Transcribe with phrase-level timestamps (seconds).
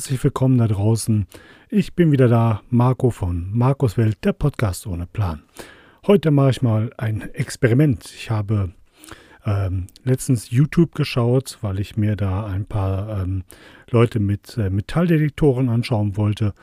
[0.00, 1.26] herzlich willkommen da draußen.
[1.68, 5.42] Ich bin wieder da, Marco von Markus Welt, der Podcast ohne Plan.
[6.06, 8.06] Heute mache ich mal ein Experiment.
[8.06, 8.70] Ich habe
[9.44, 13.42] ähm, letztens YouTube geschaut, weil ich mir da ein paar ähm,
[13.90, 16.54] Leute mit äh, Metalldetektoren anschauen wollte.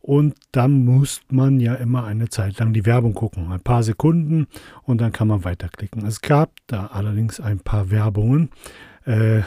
[0.00, 3.50] Und dann muss man ja immer eine Zeit lang die Werbung gucken.
[3.50, 4.46] Ein paar Sekunden
[4.84, 6.06] und dann kann man weiterklicken.
[6.06, 8.50] Es gab da allerdings ein paar Werbungen.
[9.08, 9.42] Äh,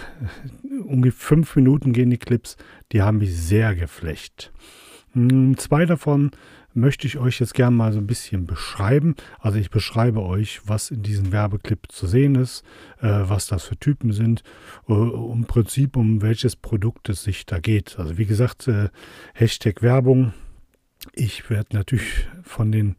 [0.86, 2.58] ungefähr fünf Minuten gehen die Clips.
[2.92, 4.52] Die haben mich sehr geflecht.
[5.14, 6.32] Hm, zwei davon
[6.74, 9.16] möchte ich euch jetzt gerne mal so ein bisschen beschreiben.
[9.38, 12.64] Also ich beschreibe euch, was in diesem Werbeclip zu sehen ist,
[13.02, 14.42] äh, was das für Typen sind,
[14.90, 18.00] äh, im Prinzip um welches Produkt es sich da geht.
[18.00, 18.90] Also wie gesagt, äh,
[19.36, 20.34] Hashtag Werbung.
[21.14, 22.96] Ich werde natürlich von den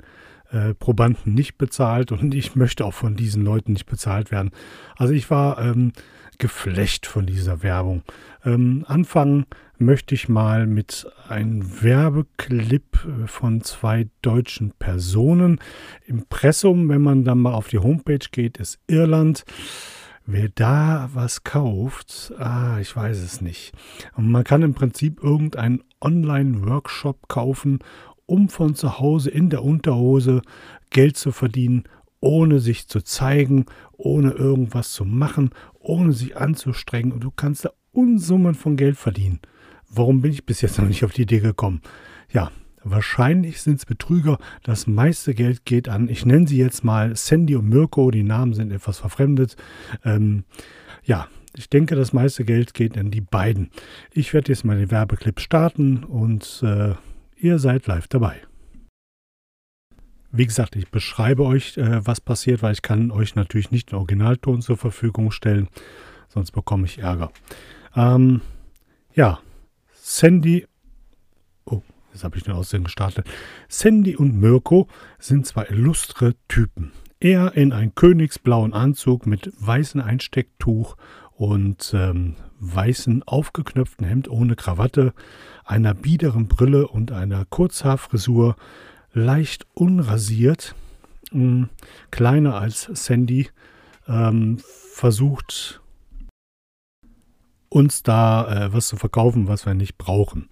[0.52, 4.50] äh, Probanden nicht bezahlt und ich möchte auch von diesen Leuten nicht bezahlt werden.
[4.96, 5.92] Also ich war ähm,
[6.38, 8.02] geflecht von dieser Werbung.
[8.44, 9.46] Ähm, anfangen
[9.78, 15.60] möchte ich mal mit einem Werbeclip äh, von zwei deutschen Personen.
[16.06, 19.44] Impressum, wenn man dann mal auf die Homepage geht, ist Irland.
[20.24, 23.72] Wer da was kauft, ah, ich weiß es nicht.
[24.14, 27.80] Und man kann im Prinzip irgendeinen Online-Workshop kaufen,
[28.26, 30.42] um von zu Hause in der Unterhose
[30.90, 31.84] Geld zu verdienen,
[32.20, 37.12] ohne sich zu zeigen, ohne irgendwas zu machen, ohne sich anzustrengen.
[37.12, 39.40] Und du kannst da Unsummen von Geld verdienen.
[39.90, 41.82] Warum bin ich bis jetzt noch nicht auf die Idee gekommen?
[42.32, 42.50] Ja,
[42.82, 44.38] wahrscheinlich sind es Betrüger.
[44.62, 48.54] Das meiste Geld geht an, ich nenne sie jetzt mal Sandy und Mirko, die Namen
[48.54, 49.56] sind etwas verfremdet.
[50.04, 50.44] Ähm,
[51.04, 53.70] ja, ich denke, das meiste Geld geht an die beiden.
[54.12, 56.94] Ich werde jetzt mal den Werbeclip starten und äh,
[57.42, 58.40] ihr seid live dabei.
[60.30, 63.96] Wie gesagt, ich beschreibe euch, äh, was passiert, weil ich kann euch natürlich nicht den
[63.96, 65.68] Originalton zur Verfügung stellen,
[66.28, 67.30] sonst bekomme ich Ärger.
[67.94, 68.40] Ähm,
[69.14, 69.40] ja,
[69.92, 70.66] Sandy,
[71.66, 71.82] oh,
[72.12, 73.28] jetzt habe ich den Aussehen gestartet.
[73.68, 74.88] Sandy und Mirko
[75.18, 76.92] sind zwei illustre Typen.
[77.20, 80.96] Er in einem königsblauen Anzug mit weißem Einstecktuch
[81.42, 85.12] und ähm, weißen aufgeknöpften Hemd ohne Krawatte,
[85.64, 88.54] einer biederen Brille und einer Kurzhaarfrisur,
[89.12, 90.76] leicht unrasiert,
[91.32, 91.68] mh, hm,
[92.12, 93.48] kleiner als Sandy,
[94.06, 94.58] ähm,
[94.92, 95.80] versucht
[97.68, 100.48] uns da äh, was zu verkaufen, was wir nicht brauchen.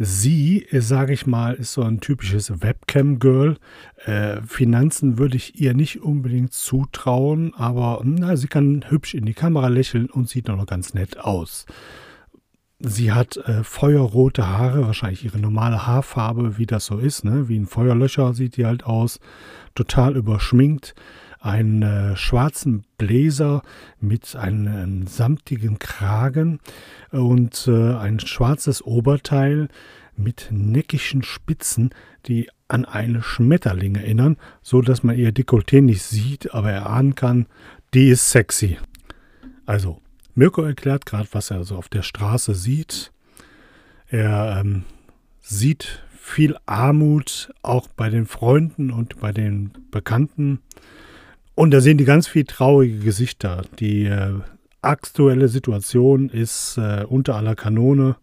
[0.00, 3.56] Sie, sage ich mal, ist so ein typisches Webcam-Girl.
[4.04, 9.34] Äh, Finanzen würde ich ihr nicht unbedingt zutrauen, aber na, sie kann hübsch in die
[9.34, 11.66] Kamera lächeln und sieht noch ganz nett aus.
[12.78, 17.48] Sie hat äh, feuerrote Haare, wahrscheinlich ihre normale Haarfarbe, wie das so ist, ne?
[17.48, 19.18] wie ein Feuerlöcher sieht die halt aus,
[19.74, 20.94] total überschminkt
[21.40, 23.62] einen äh, schwarzen Bläser
[24.00, 26.60] mit einem samtigen Kragen
[27.10, 29.68] und äh, ein schwarzes Oberteil
[30.16, 31.90] mit neckischen Spitzen,
[32.26, 37.46] die an eine Schmetterling erinnern, so dass man ihr Dekolleté nicht sieht, aber erahnen kann,
[37.94, 38.78] die ist sexy.
[39.64, 40.00] Also,
[40.34, 43.12] Mirko erklärt gerade, was er so auf der Straße sieht.
[44.08, 44.84] Er ähm,
[45.40, 50.60] sieht viel Armut, auch bei den Freunden und bei den Bekannten.
[51.58, 53.62] Und da sehen die ganz viel traurige Gesichter.
[53.80, 54.34] Die äh,
[54.80, 58.14] aktuelle Situation ist äh, unter aller Kanone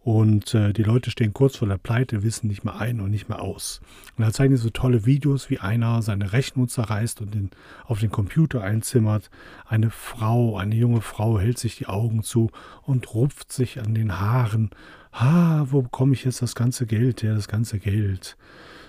[0.00, 3.30] und äh, die Leute stehen kurz vor der Pleite, wissen nicht mehr ein und nicht
[3.30, 3.80] mehr aus.
[4.18, 7.50] Und da zeigen die so tolle Videos, wie einer seine Rechnung zerreißt und den,
[7.86, 9.30] auf den Computer einzimmert.
[9.64, 12.50] Eine Frau, eine junge Frau hält sich die Augen zu
[12.82, 14.68] und rupft sich an den Haaren.
[15.14, 17.22] Ha, wo bekomme ich jetzt das ganze Geld?
[17.22, 18.36] Ja, das ganze Geld.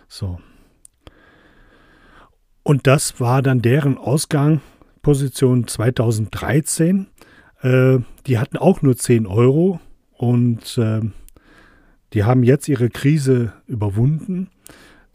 [0.09, 0.41] So,
[2.63, 7.07] und das war dann deren Ausgangsposition 2013.
[7.61, 9.79] Äh, die hatten auch nur 10 Euro
[10.17, 11.01] und äh,
[12.13, 14.49] die haben jetzt ihre Krise überwunden.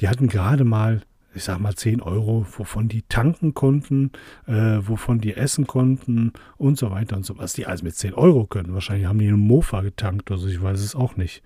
[0.01, 1.03] Die hatten gerade mal,
[1.35, 4.11] ich sag mal, 10 Euro, wovon die tanken konnten,
[4.47, 7.53] äh, wovon die essen konnten und so weiter und so was.
[7.53, 8.75] Die alles mit 10 Euro können.
[8.75, 11.43] Wahrscheinlich haben die einen Mofa getankt oder so, ich weiß es auch nicht.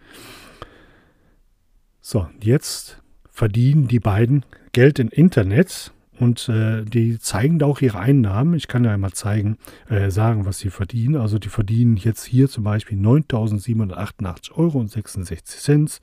[2.01, 7.99] So, jetzt verdienen die beiden Geld im Internet und äh, die zeigen da auch ihre
[7.99, 8.53] Einnahmen.
[8.55, 9.57] Ich kann ja einmal zeigen,
[9.89, 11.17] äh, sagen, was sie verdienen.
[11.17, 16.01] Also die verdienen jetzt hier zum Beispiel 9.788 Euro und 66 Cent.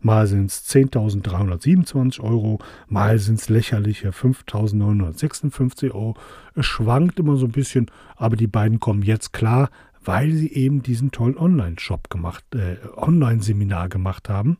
[0.00, 2.58] Mal sind es 10.327 Euro.
[2.88, 6.16] Mal sind es lächerliche 5.956 Euro.
[6.56, 7.86] Es schwankt immer so ein bisschen,
[8.16, 9.70] aber die beiden kommen jetzt klar,
[10.04, 14.58] weil sie eben diesen tollen Online-Shop gemacht, äh, Online-Seminar gemacht haben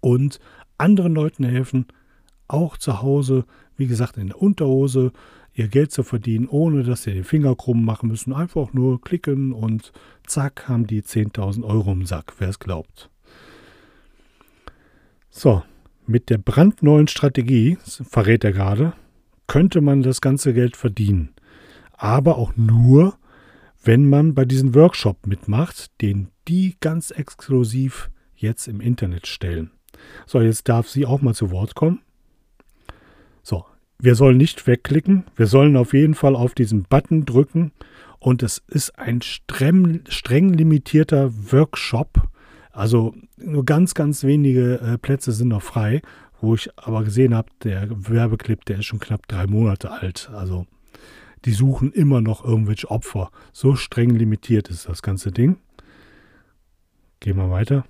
[0.00, 0.40] und
[0.76, 1.86] anderen Leuten helfen,
[2.48, 3.44] auch zu Hause,
[3.76, 5.12] wie gesagt, in der Unterhose
[5.54, 8.32] ihr Geld zu verdienen, ohne dass sie den Finger krumm machen müssen.
[8.32, 9.92] Einfach nur klicken und
[10.26, 13.10] zack, haben die 10.000 Euro im Sack, wer es glaubt.
[15.30, 15.62] So,
[16.06, 18.94] mit der brandneuen Strategie, verrät er gerade,
[19.46, 21.34] könnte man das ganze Geld verdienen.
[21.92, 23.18] Aber auch nur,
[23.82, 29.70] wenn man bei diesem Workshop mitmacht, den die ganz exklusiv jetzt im Internet stellen.
[30.26, 32.00] So, jetzt darf sie auch mal zu Wort kommen.
[33.48, 33.64] So,
[33.98, 35.24] wir sollen nicht wegklicken.
[35.34, 37.72] Wir sollen auf jeden Fall auf diesen Button drücken.
[38.18, 42.28] Und es ist ein streng, streng limitierter Workshop.
[42.72, 46.02] Also nur ganz, ganz wenige äh, Plätze sind noch frei.
[46.42, 50.30] Wo ich aber gesehen habe, der Werbeclip, der ist schon knapp drei Monate alt.
[50.34, 50.66] Also
[51.46, 53.30] die suchen immer noch irgendwelche Opfer.
[53.54, 55.56] So streng limitiert ist das ganze Ding.
[57.20, 57.86] Gehen wir weiter.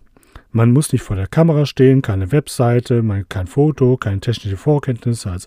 [0.58, 5.30] Man muss nicht vor der Kamera stehen, keine Webseite, kein Foto, keine technische Vorkenntnisse.
[5.30, 5.46] Als,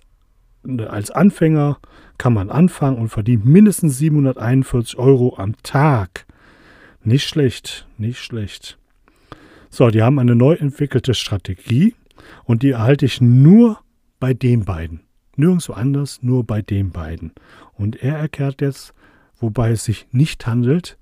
[0.88, 1.80] als Anfänger
[2.18, 6.26] kann man anfangen und verdient mindestens 741 Euro am Tag.
[7.04, 8.78] Nicht schlecht, nicht schlecht.
[9.70, 11.94] So, die haben eine neu entwickelte Strategie
[12.46, 13.80] und die erhalte ich nur
[14.22, 15.02] bei den beiden.
[15.36, 17.34] Nirgendwo anders, nur bei den beiden.
[17.74, 18.94] Und er erklärt jetzt,
[19.42, 20.98] wobei es sich nicht handelt.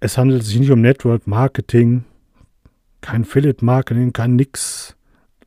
[0.00, 2.04] Es handelt sich nicht um Network Marketing,
[3.00, 4.96] kein Affiliate Marketing, kein nix.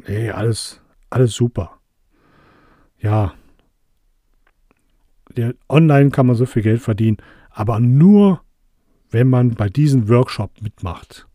[0.08, 1.80] Nee, alles, alles super.
[3.00, 3.34] Ja.
[5.68, 7.18] Online kann man so viel Geld verdienen,
[7.50, 8.42] aber nur,
[9.10, 11.28] wenn man bei diesem Workshop mitmacht.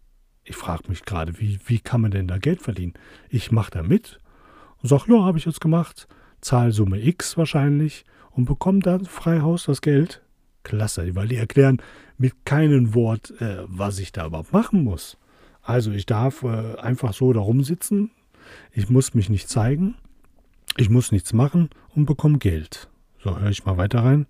[0.45, 2.95] Ich frage mich gerade, wie, wie kann man denn da Geld verdienen?
[3.29, 4.19] Ich mache da mit
[4.83, 6.09] und sage, ja, habe ich jetzt gemacht,
[6.41, 10.23] Zahlsumme X wahrscheinlich und bekomme dann frei Haus das Geld.
[10.63, 11.83] Klasse, weil die erklären
[12.19, 15.17] mit keinem Wort, äh, was ich da überhaupt machen muss.
[15.69, 18.11] Also ich darf äh, einfach so da rumsitzen,
[18.73, 19.97] ich muss mich nicht zeigen,
[20.79, 22.89] ich muss nichts machen und bekomme Geld.
[23.23, 24.27] So, höre ich mal weiter rein.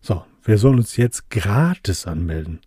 [0.00, 2.60] So, wir sollen uns jetzt gratis anmelden.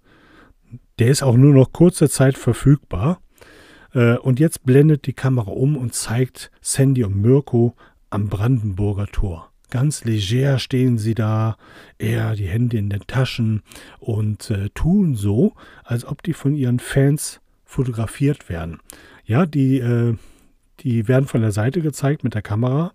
[1.00, 3.22] Der ist auch nur noch kurze Zeit verfügbar.
[3.94, 7.78] Äh, und jetzt blendet die Kamera um und zeigt Sandy und Mirko
[8.10, 9.54] am Brandenburger Tor.
[9.70, 11.58] Ganz leger stehen sie da,
[11.98, 13.64] eher die Hände in den Taschen
[14.00, 15.54] und äh, tun so,
[15.84, 18.80] als ob die von ihren Fans fotografiert werden.
[19.26, 20.16] Ja, die, äh,
[20.80, 22.94] die werden von der Seite gezeigt mit der Kamera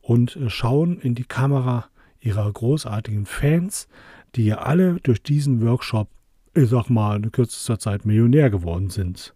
[0.00, 1.86] und äh, schauen in die Kamera
[2.20, 3.88] ihrer großartigen Fans,
[4.36, 6.08] die ja alle durch diesen Workshop,
[6.54, 9.34] ich sag mal, in kürzester Zeit Millionär geworden sind.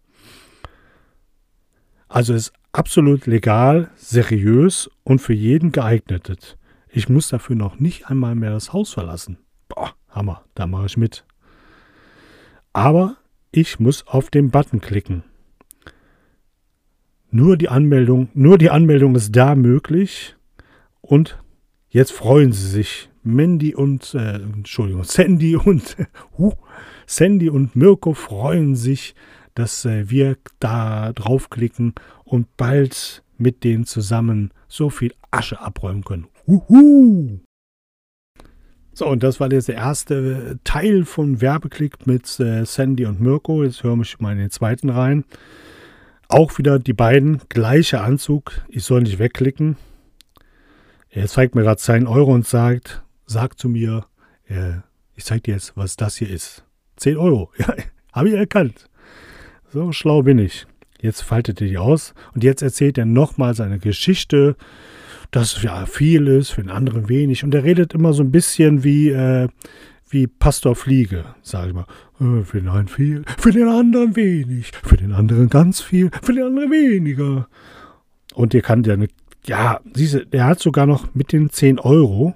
[2.07, 6.57] Also ist absolut legal, seriös und für jeden geeignet.
[6.89, 9.37] Ich muss dafür noch nicht einmal mehr das Haus verlassen.
[9.67, 11.25] Boah, Hammer, da mache ich mit.
[12.73, 13.17] Aber
[13.51, 15.23] ich muss auf den Button klicken.
[17.29, 20.35] Nur die Anmeldung, nur die Anmeldung ist da möglich.
[21.01, 21.41] Und
[21.89, 23.09] jetzt freuen sie sich.
[23.23, 25.97] Mandy und, äh, Entschuldigung, Sandy und,
[26.37, 26.53] uh,
[27.05, 29.15] Sandy und Mirko freuen sich,
[29.55, 31.93] dass äh, wir da draufklicken
[32.23, 36.27] und bald mit denen zusammen so viel Asche abräumen können.
[36.47, 37.39] Uhu.
[38.93, 43.63] So, und das war jetzt der erste Teil von Werbeklick mit äh, Sandy und Mirko.
[43.63, 45.25] Jetzt höre ich mal in den zweiten rein.
[46.29, 48.65] Auch wieder die beiden, gleicher Anzug.
[48.69, 49.75] Ich soll nicht wegklicken.
[51.09, 54.05] Er zeigt mir gerade seinen Euro und sagt, sag zu mir,
[54.47, 54.77] äh,
[55.15, 56.63] ich zeig dir jetzt, was das hier ist.
[56.95, 57.51] 10 Euro.
[57.59, 57.75] Ja,
[58.13, 58.89] habe ich erkannt.
[59.71, 60.65] So schlau bin ich.
[61.01, 64.55] Jetzt faltet er die aus und jetzt erzählt er nochmal seine Geschichte,
[65.31, 67.43] dass ja viel ist, für den anderen wenig.
[67.43, 69.47] Und er redet immer so ein bisschen wie, äh,
[70.09, 71.85] wie Pastor Fliege, sage ich mal.
[72.19, 76.33] Äh, für den einen viel, für den anderen wenig, für den anderen ganz viel, für
[76.33, 77.47] den anderen weniger.
[78.33, 79.07] Und ihr kann ja eine,
[79.45, 82.35] ja, siehst du, der hat sogar noch mit den 10 Euro,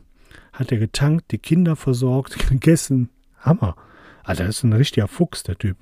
[0.54, 3.10] hat er getankt, die Kinder versorgt, gegessen.
[3.40, 3.76] Hammer.
[4.24, 5.78] Alter, das ist ein richtiger Fuchs, der Typ.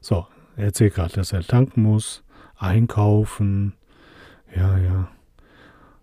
[0.00, 0.26] So,
[0.56, 2.22] er erzählt gerade, dass er tanken muss,
[2.56, 3.74] einkaufen.
[4.54, 5.08] Ja, ja.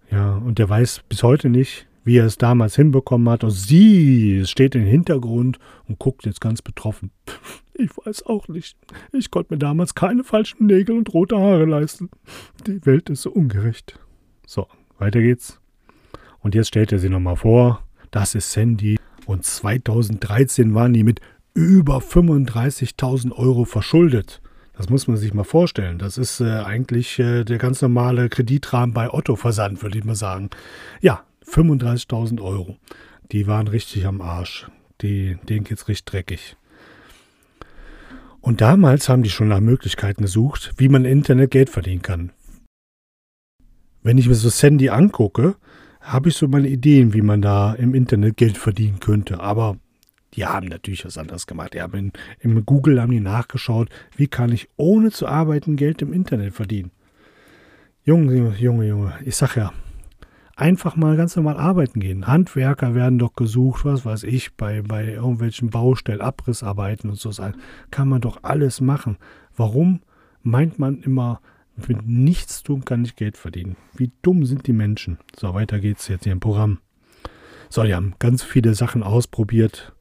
[0.10, 3.44] Ja, und der weiß bis heute nicht, wie er es damals hinbekommen hat.
[3.44, 7.12] Und sie steht im Hintergrund und guckt jetzt ganz betroffen.
[7.76, 8.78] Ich weiß auch nicht.
[9.12, 12.12] Ich konnte mir damals keine falschen Nägel und rote Haare leisten.
[12.68, 14.00] Die Welt ist so ungerecht.
[14.46, 14.68] So,
[15.00, 15.60] weiter geht's.
[16.42, 17.84] Und jetzt stellt er sie nochmal vor.
[18.12, 19.00] Das ist Sandy.
[19.26, 21.20] Und 2013 waren die mit
[21.56, 24.43] über 35.000 Euro verschuldet.
[24.84, 25.98] Das muss man sich mal vorstellen.
[25.98, 30.14] Das ist äh, eigentlich äh, der ganz normale Kreditrahmen bei Otto Versand, würde ich mal
[30.14, 30.50] sagen.
[31.00, 32.76] Ja, 35.000 Euro.
[33.32, 34.68] Die waren richtig am Arsch.
[35.00, 36.58] Die, denen geht's richtig dreckig.
[38.42, 42.34] Und damals haben die schon nach Möglichkeiten gesucht, wie man Internet Geld verdienen kann.
[44.02, 45.56] Wenn ich mir so Sandy angucke,
[46.02, 49.40] habe ich so meine Ideen, wie man da im Internet Geld verdienen könnte.
[49.40, 49.78] Aber
[50.34, 51.74] die haben natürlich was anderes gemacht.
[51.74, 56.02] Die haben in, in Google haben die nachgeschaut, wie kann ich ohne zu arbeiten Geld
[56.02, 56.92] im Internet verdienen.
[58.04, 59.72] Junge, Junge, Junge, ich sag ja,
[60.56, 62.28] einfach mal ganz normal arbeiten gehen.
[62.28, 67.56] Handwerker werden doch gesucht, was weiß ich, bei, bei irgendwelchen Baustellen, Abrissarbeiten und so sein.
[67.92, 69.18] Kann man doch alles machen.
[69.56, 70.02] Warum
[70.42, 71.42] meint man immer,
[71.88, 73.78] mit nichts tun kann ich Geld verdienen?
[73.96, 75.18] Wie dumm sind die Menschen?
[75.36, 76.80] So, weiter geht's jetzt hier im Programm.
[77.70, 79.93] So, die haben ganz viele Sachen ausprobiert.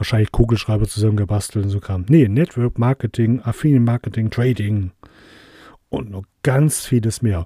[0.00, 2.06] Wahrscheinlich Kugelschreiber zusammengebastelt und so kam.
[2.08, 4.92] Nee, Network Marketing, Affiliate Marketing, Trading
[5.90, 7.44] und noch ganz vieles mehr.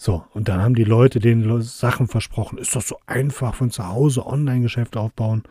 [0.00, 2.58] So, und dann haben die Leute den Sachen versprochen.
[2.58, 5.42] Ist doch so einfach von zu Hause Online-Geschäft aufbauen.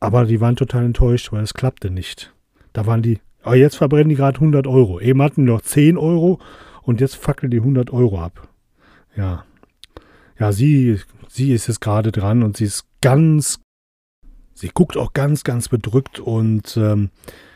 [0.00, 2.34] Aber die waren total enttäuscht, weil es klappte nicht.
[2.72, 5.00] Da waren die, aber jetzt verbrennen die gerade 100 Euro.
[5.00, 6.40] Eben hatten die noch 10 Euro
[6.82, 8.48] und jetzt fackeln die 100 Euro ab.
[9.16, 9.44] Ja.
[10.38, 13.60] Ja, sie, sie ist jetzt gerade dran und sie ist ganz,
[14.54, 17.10] sie guckt auch ganz, ganz bedrückt und ähm,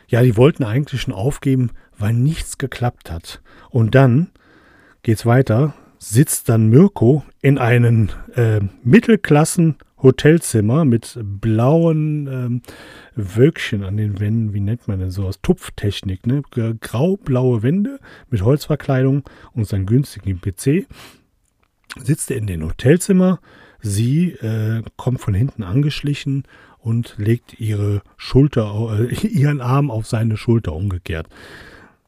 [0.07, 3.41] ja, die wollten eigentlich schon aufgeben, weil nichts geklappt hat.
[3.69, 4.31] Und dann
[5.03, 12.61] geht's weiter sitzt dann Mirko in einem äh, Mittelklassen Hotelzimmer mit blauen ähm,
[13.15, 15.39] Wölkchen an den Wänden, wie nennt man denn sowas?
[15.43, 16.41] Tupftechnik, ne?
[16.81, 17.99] Grau-blaue Wände
[18.31, 19.23] mit Holzverkleidung
[19.53, 20.87] und seinem günstigen PC.
[21.99, 23.39] Sitzt er in dem Hotelzimmer,
[23.81, 26.43] sie äh, kommt von hinten angeschlichen
[26.79, 31.27] und legt ihre Schulter, äh, ihren Arm auf seine Schulter umgekehrt.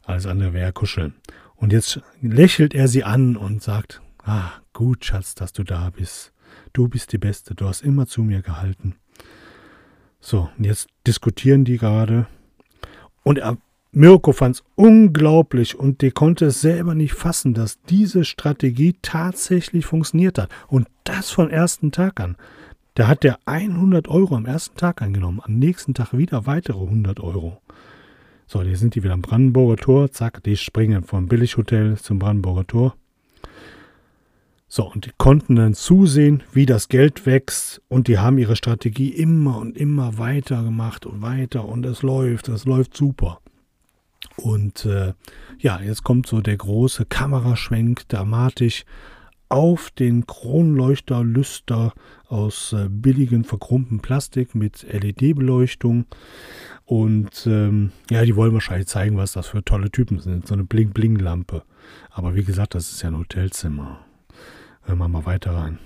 [0.03, 1.13] Alles andere wäre kuscheln.
[1.55, 6.33] Und jetzt lächelt er sie an und sagt, ah, gut, Schatz, dass du da bist.
[6.73, 8.95] Du bist die Beste, du hast immer zu mir gehalten.
[10.19, 12.27] So, und jetzt diskutieren die gerade.
[13.23, 13.57] Und er,
[13.95, 19.85] Mirko fand es unglaublich und der konnte es selber nicht fassen, dass diese Strategie tatsächlich
[19.85, 20.49] funktioniert hat.
[20.67, 22.35] Und das vom ersten Tag an.
[22.95, 27.19] Da hat der 100 Euro am ersten Tag angenommen, am nächsten Tag wieder weitere 100
[27.19, 27.61] Euro.
[28.47, 30.11] So, hier sind die wieder am Brandenburger Tor.
[30.11, 32.95] Zack, die springen vom Billighotel zum Brandenburger Tor.
[34.67, 37.79] So, und die konnten dann zusehen, wie das Geld wächst.
[37.89, 41.65] Und die haben ihre Strategie immer und immer weiter gemacht und weiter.
[41.65, 43.39] Und es läuft, es läuft super.
[44.37, 45.13] Und äh,
[45.59, 48.85] ja, jetzt kommt so der große Kameraschwenk dramatisch
[49.49, 51.93] auf den Kronleuchterlüster
[52.27, 56.05] aus äh, billigen verkrumpten Plastik mit LED-Beleuchtung.
[56.85, 60.47] Und ähm, ja, die wollen wahrscheinlich zeigen, was das für tolle Typen sind.
[60.47, 61.63] So eine Bling-Bling-Lampe.
[62.09, 64.03] Aber wie gesagt, das ist ja ein Hotelzimmer.
[64.81, 65.77] Hören wir mal weiter rein.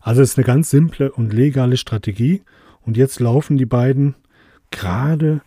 [0.00, 2.42] Also es ist eine ganz simple und legale Strategie.
[2.80, 4.16] Und jetzt laufen die beiden
[4.70, 5.42] gerade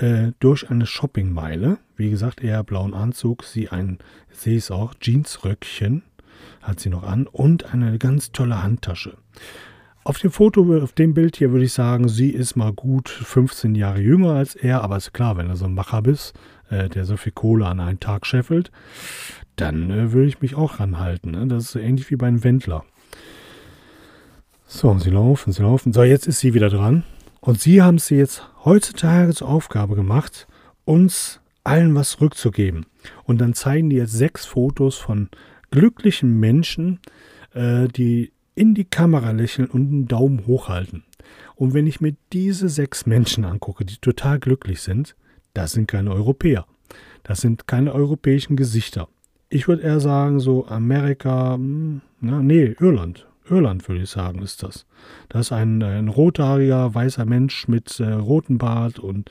[0.00, 1.78] äh, durch eine Shoppingmeile.
[1.96, 3.98] Wie gesagt, eher blauen Anzug, sie ein,
[4.30, 6.02] sehe es auch, Jeansröckchen
[6.62, 9.16] hat sie noch an und eine ganz tolle Handtasche.
[10.02, 13.74] Auf dem Foto, auf dem Bild hier würde ich sagen, sie ist mal gut 15
[13.74, 16.34] Jahre jünger als er, aber ist klar, wenn du so ein Macher bist,
[16.70, 18.70] äh, der so viel Kohle an einen Tag scheffelt,
[19.56, 21.32] dann äh, würde ich mich auch ranhalten.
[21.32, 21.46] Ne?
[21.46, 22.84] Das ist so ähnlich wie bei einem Wendler.
[24.66, 25.92] So, sie laufen, sie laufen.
[25.92, 27.04] So, jetzt ist sie wieder dran.
[27.40, 30.46] Und sie haben sie jetzt heutzutage zur Aufgabe gemacht,
[30.84, 32.86] uns allen was rückzugeben.
[33.24, 35.28] Und dann zeigen die jetzt sechs Fotos von
[35.70, 37.00] glücklichen Menschen,
[37.54, 41.04] äh, die in die Kamera lächeln und einen Daumen hochhalten.
[41.54, 45.16] Und wenn ich mir diese sechs Menschen angucke, die total glücklich sind,
[45.54, 46.66] das sind keine Europäer.
[47.22, 49.08] Das sind keine europäischen Gesichter.
[49.48, 53.26] Ich würde eher sagen, so Amerika, hm, na, nee, Irland.
[53.50, 54.86] Irland würde ich sagen, ist das.
[55.28, 59.30] Das ist ein, ein rothaariger, weißer Mensch mit äh, rotem Bart und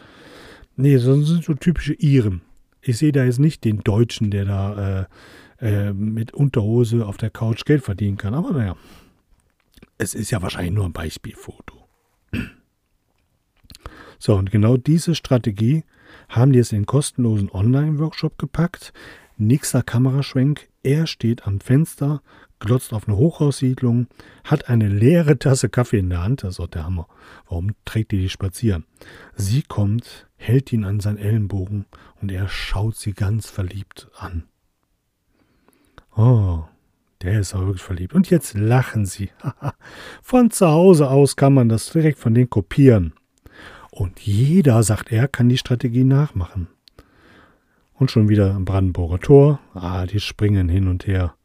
[0.76, 2.42] nee, das sind so typische Iren.
[2.82, 5.06] Ich sehe da jetzt nicht den Deutschen, der da äh,
[5.62, 8.34] äh, mit Unterhose auf der Couch Geld verdienen kann.
[8.34, 8.76] Aber naja,
[9.98, 11.88] es ist ja wahrscheinlich nur ein Beispielfoto.
[14.22, 15.86] So, und genau diese Strategie
[16.28, 18.92] haben die jetzt in den kostenlosen Online-Workshop gepackt.
[19.38, 20.68] Nächster Kameraschwenk.
[20.84, 22.22] Er steht am Fenster,
[22.60, 24.08] glotzt auf eine Hochhaussiedlung,
[24.44, 26.44] hat eine leere Tasse Kaffee in der Hand.
[26.44, 27.08] Das ist auch der Hammer.
[27.48, 28.86] Warum trägt die die spazieren?
[29.36, 31.86] Sie kommt, hält ihn an seinen Ellenbogen
[32.22, 34.44] und er schaut sie ganz verliebt an.
[36.16, 36.64] Oh,
[37.22, 38.14] der ist auch wirklich verliebt.
[38.14, 39.30] Und jetzt lachen sie.
[40.22, 43.14] von zu Hause aus kann man das direkt von denen kopieren.
[43.92, 46.68] Und jeder, sagt er, kann die Strategie nachmachen.
[47.94, 49.60] Und schon wieder Brandenburger Tor.
[49.74, 51.36] Ah, die springen hin und her.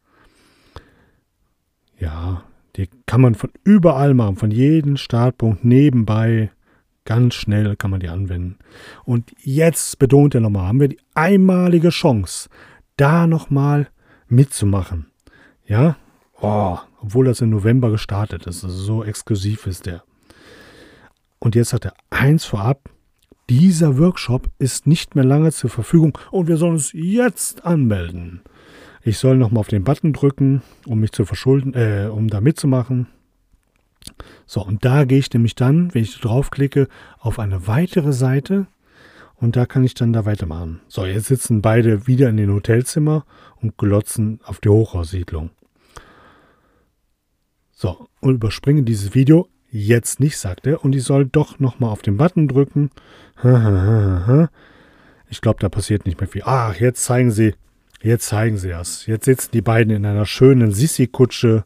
[1.97, 2.43] Ja,
[2.75, 6.51] die kann man von überall machen, von jedem Startpunkt nebenbei.
[7.05, 8.57] Ganz schnell kann man die anwenden.
[9.03, 12.49] Und jetzt betont er nochmal, haben wir die einmalige Chance,
[12.97, 13.87] da nochmal
[14.27, 15.05] mitzumachen.
[15.67, 15.97] Ja,
[16.41, 18.63] oh, obwohl das im November gestartet ist.
[18.63, 20.03] Also so exklusiv ist der.
[21.39, 22.89] Und jetzt hat er eins vorab.
[23.49, 28.41] Dieser Workshop ist nicht mehr lange zur Verfügung und wir sollen uns jetzt anmelden.
[29.07, 33.05] Ich soll nochmal auf den Button drücken, um mich zu verschulden, äh, um da mitzumachen.
[34.47, 36.87] So, und da gehe ich nämlich dann, wenn ich draufklicke,
[37.19, 38.65] auf eine weitere Seite
[39.35, 40.81] und da kann ich dann da weitermachen.
[40.87, 43.25] So, jetzt sitzen beide wieder in den Hotelzimmer
[43.61, 45.51] und glotzen auf die Hochhaussiedlung.
[47.73, 49.49] So, und überspringe dieses Video.
[49.69, 50.83] Jetzt nicht, sagt er.
[50.83, 52.89] Und ich soll doch nochmal auf den Button drücken.
[55.27, 56.43] Ich glaube, da passiert nicht mehr viel.
[56.45, 57.55] Ach, jetzt zeigen sie
[58.05, 59.07] Jetzt zeigen sie es.
[59.07, 61.63] Jetzt sitzen die beiden in einer schönen Sissi-Kutsche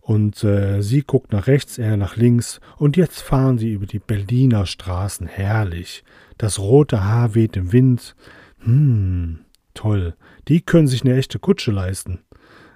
[0.00, 3.98] und äh, sie guckt nach rechts, er nach links und jetzt fahren sie über die
[3.98, 5.26] Berliner Straßen.
[5.26, 6.02] Herrlich.
[6.38, 8.16] Das rote Haar weht im Wind.
[8.60, 9.40] Hm,
[9.74, 10.14] toll.
[10.48, 12.20] Die können sich eine echte Kutsche leisten.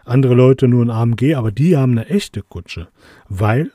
[0.04, 2.88] Andere Leute nur ein AMG, aber die haben eine echte Kutsche,
[3.30, 3.73] weil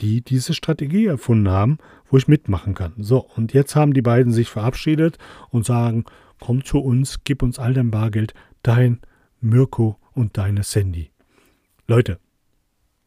[0.00, 1.78] die diese Strategie erfunden haben,
[2.10, 2.94] wo ich mitmachen kann.
[2.98, 5.18] So, und jetzt haben die beiden sich verabschiedet
[5.50, 6.06] und sagen,
[6.42, 8.34] komm zu uns, gib uns all dein Bargeld,
[8.64, 8.98] dein
[9.40, 11.12] Mirko und deine Sandy.
[11.86, 12.18] Leute,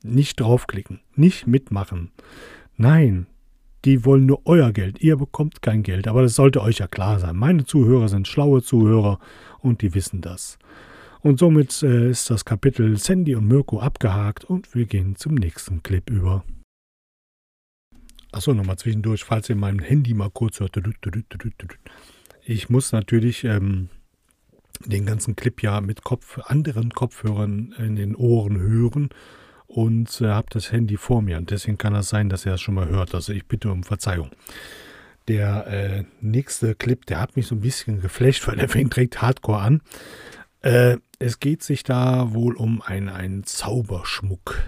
[0.04, 2.12] nicht draufklicken, nicht mitmachen.
[2.77, 3.27] Nein,
[3.84, 5.01] die wollen nur euer Geld.
[5.01, 7.36] Ihr bekommt kein Geld, aber das sollte euch ja klar sein.
[7.36, 9.20] Meine Zuhörer sind schlaue Zuhörer
[9.60, 10.58] und die wissen das.
[11.20, 15.84] Und somit äh, ist das Kapitel Sandy und Mirko abgehakt und wir gehen zum nächsten
[15.84, 16.46] Clip über.
[18.32, 20.77] Achso, nochmal zwischendurch, falls ihr mein Handy mal kurz hört.
[22.47, 23.89] Ich muss natürlich ähm,
[24.85, 29.09] den ganzen Clip ja mit Kopf, anderen Kopfhörern in den Ohren hören
[29.65, 31.38] und äh, habe das Handy vor mir.
[31.38, 33.15] Und deswegen kann das sein, dass er es schon mal hört.
[33.15, 34.29] Also ich bitte um Verzeihung.
[35.27, 39.23] Der äh, nächste Clip, der hat mich so ein bisschen geflecht, weil der fängt direkt
[39.23, 39.81] Hardcore an.
[40.62, 44.62] Äh, es geht sich da wohl um einen Zauberschmuck.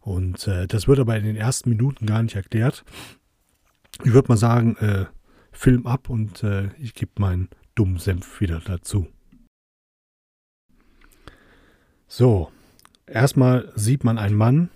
[0.00, 2.84] Und äh, das wird aber in den ersten Minuten gar nicht erklärt.
[4.04, 5.06] Ich würde mal sagen, äh,
[5.52, 9.06] Film ab und äh, ich gebe meinen dummen Senf wieder dazu.
[12.08, 12.50] So,
[13.06, 14.70] erstmal sieht man einen Mann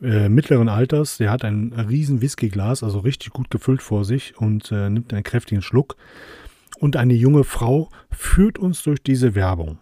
[0.00, 4.70] äh, mittleren Alters, der hat ein riesen Whiskyglas, also richtig gut gefüllt vor sich und
[4.70, 5.96] äh, nimmt einen kräftigen Schluck.
[6.78, 9.78] Und eine junge Frau führt uns durch diese Werbung.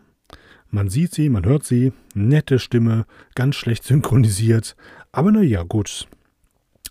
[0.70, 4.76] Man sieht sie, man hört sie, nette Stimme, ganz schlecht synchronisiert.
[5.12, 6.08] Aber naja, gut.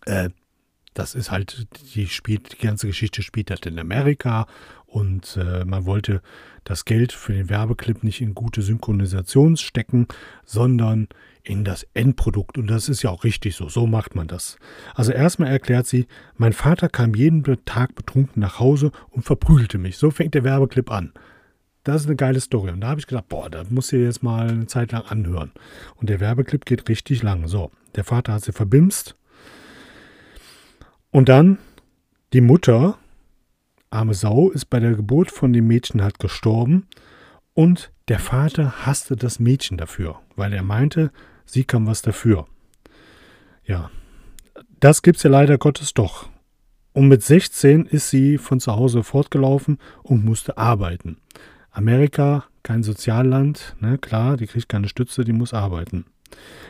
[0.06, 0.30] Äh,
[0.96, 4.48] das ist halt, die, spielt, die ganze Geschichte spielt halt in Amerika
[4.88, 6.22] und äh, man wollte
[6.64, 10.08] das Geld für den Werbeclip nicht in gute Synchronisation stecken,
[10.46, 11.10] sondern
[11.44, 12.58] in das Endprodukt.
[12.58, 13.68] Und das ist ja auch richtig so.
[13.68, 14.58] So macht man das.
[14.96, 19.98] Also erstmal erklärt sie, mein Vater kam jeden Tag betrunken nach Hause und verprügelte mich.
[19.98, 21.12] So fängt der Werbeclip an.
[21.84, 22.72] Das ist eine geile Story.
[22.72, 25.52] Und da habe ich gedacht, boah, da muss ihr jetzt mal eine Zeit lang anhören.
[25.98, 27.48] Und der Werbeclip geht richtig lang.
[27.48, 29.18] So, der Vater hat sie verbimst
[31.16, 31.60] und dann
[32.34, 32.98] die Mutter,
[33.90, 36.88] arme Sau, ist bei der Geburt von dem Mädchen halt gestorben
[37.54, 41.14] und der Vater hasste das Mädchen dafür, weil er meinte,
[41.46, 42.48] sie kann was dafür.
[43.64, 43.92] Ja,
[44.82, 46.28] das gibt's ja leider Gottes doch.
[46.92, 51.22] Und mit 16 ist sie von zu Hause fortgelaufen und musste arbeiten.
[51.72, 56.08] Amerika, kein Sozialland, ne, klar, die kriegt keine Stütze, die muss arbeiten.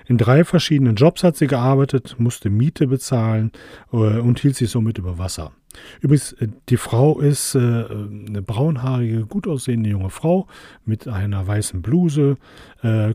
[0.08, 3.52] In drei verschiedenen Jobs hat sie gearbeitet, musste Miete bezahlen
[3.92, 5.52] äh, und hielt sich somit über Wasser.
[6.00, 10.48] Übrigens, äh, die Frau ist äh, eine braunhaarige, gut aussehende junge Frau
[10.86, 12.38] mit einer weißen Bluse,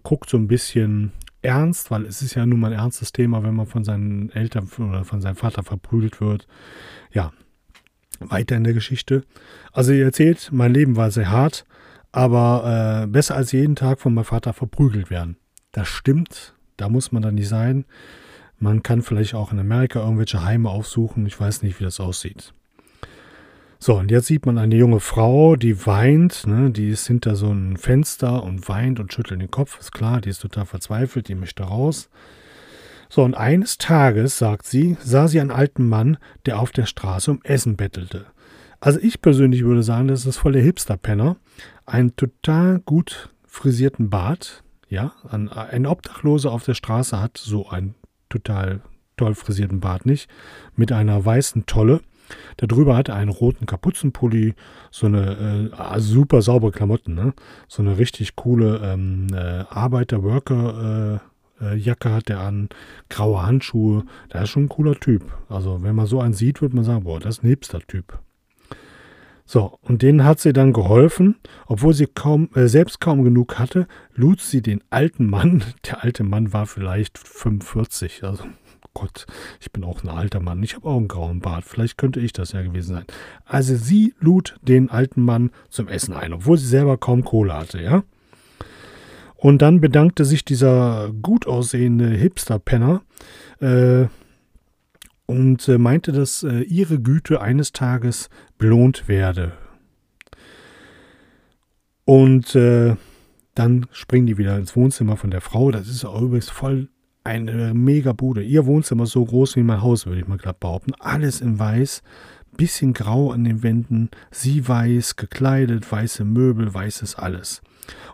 [0.03, 3.55] guckt so ein bisschen ernst, weil es ist ja nun mal ein ernstes Thema, wenn
[3.55, 6.47] man von seinen Eltern oder von seinem Vater verprügelt wird.
[7.13, 7.33] Ja,
[8.19, 9.25] weiter in der Geschichte.
[9.73, 11.65] Also ihr erzählt, mein Leben war sehr hart,
[12.13, 15.37] aber äh, besser als jeden Tag von meinem Vater verprügelt werden.
[15.73, 17.85] Das stimmt, da muss man dann nicht sein.
[18.59, 21.27] Man kann vielleicht auch in Amerika irgendwelche Heime aufsuchen.
[21.27, 22.53] Ich weiß nicht, wie das aussieht.
[23.79, 26.47] So, und jetzt sieht man eine junge Frau, die weint.
[26.47, 26.71] Ne?
[26.71, 29.81] Die ist hinter so einem Fenster und weint und schüttelt den Kopf.
[29.81, 32.11] Ist klar, die ist total verzweifelt, die möchte raus.
[33.09, 37.31] So, und eines Tages, sagt sie, sah sie einen alten Mann, der auf der Straße
[37.31, 38.27] um Essen bettelte.
[38.81, 41.37] Also ich persönlich würde sagen, das ist voll der Hipster-Penner.
[41.87, 47.95] Einen total gut frisierten Bart, ja, ein, ein Obdachloser auf der Straße hat so einen
[48.29, 48.81] total
[49.17, 50.29] toll frisierten Bart nicht,
[50.75, 52.01] mit einer weißen Tolle.
[52.59, 54.55] Darüber hat er einen roten Kapuzenpulli,
[54.91, 57.33] so eine äh, super saubere Klamotten, ne?
[57.69, 62.69] so eine richtig coole ähm, äh, Arbeiter-Worker-Jacke äh, hat er an,
[63.09, 64.05] graue Handschuhe.
[64.33, 65.25] Der ist schon ein cooler Typ.
[65.49, 68.21] Also wenn man so einen sieht, würde man sagen, boah, das ist ein Hipster-Typ.
[69.53, 71.35] So, und denen hat sie dann geholfen,
[71.67, 76.23] obwohl sie kaum, äh, selbst kaum genug hatte, lud sie den alten Mann, der alte
[76.23, 78.45] Mann war vielleicht 45, also
[78.95, 79.27] Gott,
[79.59, 82.33] ich bin auch ein alter Mann, ich habe auch einen grauen Bart, vielleicht könnte ich
[82.33, 83.05] das ja gewesen sein.
[83.45, 87.83] Also sie lud den alten Mann zum Essen ein, obwohl sie selber kaum Kohle hatte,
[87.83, 88.05] ja.
[89.35, 93.03] Und dann bedankte sich dieser gut aussehende Hipster-Penner
[93.59, 94.07] äh,
[95.31, 99.53] und äh, meinte, dass äh, ihre Güte eines Tages belohnt werde.
[102.05, 102.97] Und äh,
[103.55, 105.71] dann springen die wieder ins Wohnzimmer von der Frau.
[105.71, 106.89] Das ist übrigens voll
[107.23, 108.43] eine mega Bude.
[108.43, 110.95] Ihr Wohnzimmer ist so groß wie mein Haus, würde ich mal gerade behaupten.
[110.99, 112.03] Alles in weiß,
[112.57, 117.63] bisschen grau an den Wänden, sie weiß, gekleidet, weiße Möbel, weißes alles.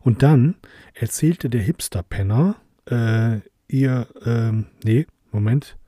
[0.02, 0.56] Und dann
[0.92, 2.56] erzählte der Hipster-Penner
[2.90, 4.52] äh, ihr, äh,
[4.84, 5.78] nee, Moment.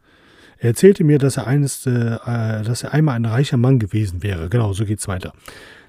[0.59, 4.23] Er erzählte mir, dass er eines, äh, äh, dass er einmal ein reicher Mann gewesen
[4.23, 4.49] wäre.
[4.49, 5.33] Genau, so geht's weiter.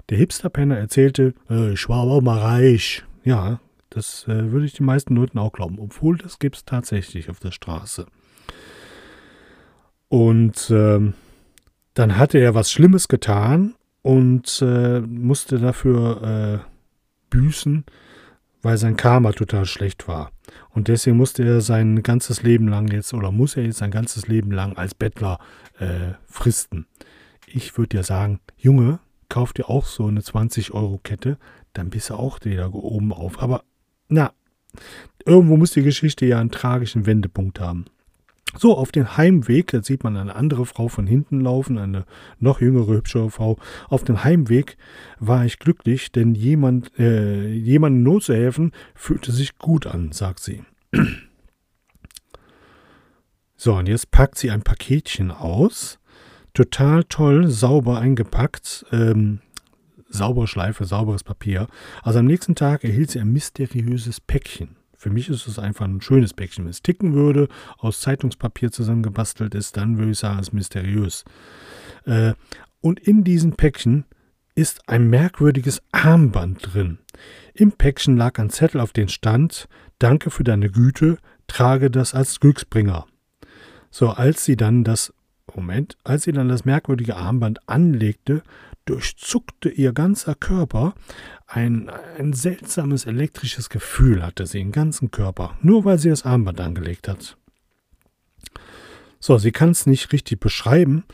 [0.08, 3.04] Der Hipster-Penner erzählte, äh, ich war auch mal reich.
[3.24, 7.28] Ja, das äh, würde ich den meisten Leuten auch glauben, obwohl das gibt es tatsächlich
[7.30, 8.06] auf der Straße.
[10.08, 11.14] Und ähm,
[11.94, 16.70] dann hatte er was Schlimmes getan und äh, musste dafür äh,
[17.30, 17.84] büßen,
[18.62, 20.30] weil sein Karma total schlecht war.
[20.70, 24.26] Und deswegen musste er sein ganzes Leben lang jetzt, oder muss er jetzt sein ganzes
[24.28, 25.38] Leben lang als Bettler
[25.78, 26.86] äh, fristen.
[27.46, 31.38] Ich würde dir sagen, Junge, kauf dir auch so eine 20-Euro-Kette,
[31.72, 33.42] dann bist du auch wieder oben auf.
[33.42, 33.64] Aber
[34.08, 34.32] na,
[35.24, 37.86] irgendwo muss die Geschichte ja einen tragischen Wendepunkt haben.
[38.58, 42.04] So, auf dem Heimweg, da sieht man eine andere Frau von hinten laufen, eine
[42.40, 43.58] noch jüngere, hübschere Frau.
[43.88, 44.76] Auf dem Heimweg
[45.20, 50.40] war ich glücklich, denn jemand, äh, jemandem Not zu helfen, fühlte sich gut an, sagt
[50.40, 50.62] sie.
[53.62, 55.98] So, und jetzt packt sie ein Paketchen aus.
[56.54, 58.86] Total toll, sauber eingepackt.
[58.90, 59.40] Ähm,
[60.08, 61.68] saubere Schleife, sauberes Papier.
[62.02, 64.79] Also am nächsten Tag erhielt sie ein mysteriöses Päckchen.
[65.00, 66.64] Für mich ist es einfach ein schönes Päckchen.
[66.64, 71.24] Wenn es ticken würde, aus Zeitungspapier zusammengebastelt ist, dann würde ich sagen, es ist mysteriös.
[72.04, 72.34] Äh,
[72.82, 74.04] und in diesem Päckchen
[74.54, 76.98] ist ein merkwürdiges Armband drin.
[77.54, 82.38] Im Päckchen lag ein Zettel, auf den stand: Danke für deine Güte, trage das als
[82.38, 83.06] Glücksbringer.
[83.90, 85.14] So, als sie dann das
[85.56, 88.42] Moment, als sie dann das merkwürdige Armband anlegte,
[88.90, 90.94] durchzuckte ihr ganzer Körper.
[91.46, 96.60] Ein, ein seltsames elektrisches Gefühl hatte sie im ganzen Körper, nur weil sie das Armband
[96.60, 97.36] angelegt hat.
[99.20, 101.04] So, sie kann es nicht richtig beschreiben,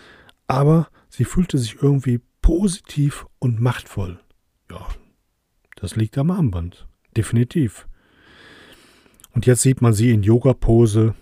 [0.46, 4.20] aber sie fühlte sich irgendwie positiv und machtvoll.
[4.70, 4.86] Ja,
[5.76, 6.86] das liegt am Armband.
[7.14, 7.86] Definitiv.
[9.32, 11.14] Und jetzt sieht man sie in Yoga-Pose.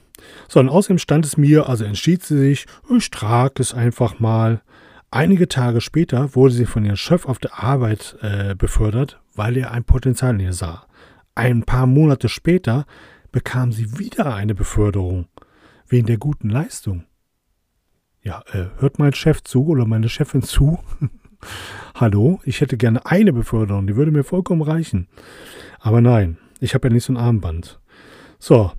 [0.48, 4.62] So, und außerdem stand es mir, also entschied sie sich, ich trage es einfach mal.
[5.14, 9.70] Einige Tage später wurde sie von ihrem Chef auf der Arbeit äh, befördert, weil er
[9.70, 10.88] ein Potenzial in ihr sah.
[11.36, 12.84] Ein paar Monate später
[13.30, 15.28] bekam sie wieder eine Beförderung
[15.86, 17.04] wegen der guten Leistung.
[18.22, 20.80] Ja, äh, hört mein Chef zu oder meine Chefin zu?
[21.94, 25.06] Hallo, ich hätte gerne eine Beförderung, die würde mir vollkommen reichen.
[25.78, 27.78] Aber nein, ich habe ja nicht so ein Armband.
[28.40, 28.72] So,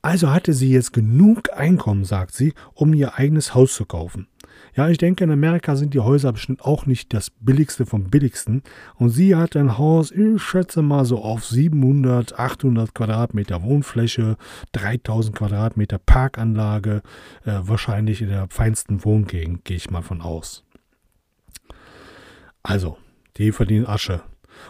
[0.00, 4.28] also hatte sie jetzt genug Einkommen, sagt sie, um ihr eigenes Haus zu kaufen.
[4.74, 8.62] Ja, ich denke, in Amerika sind die Häuser bestimmt auch nicht das billigste vom billigsten.
[8.94, 14.36] Und sie hat ein Haus, ich schätze mal so auf 700, 800 Quadratmeter Wohnfläche,
[14.72, 17.02] 3000 Quadratmeter Parkanlage,
[17.44, 20.64] äh, wahrscheinlich in der feinsten Wohngegend, gehe ich mal von aus.
[22.62, 22.96] Also,
[23.36, 24.22] die verdienen Asche.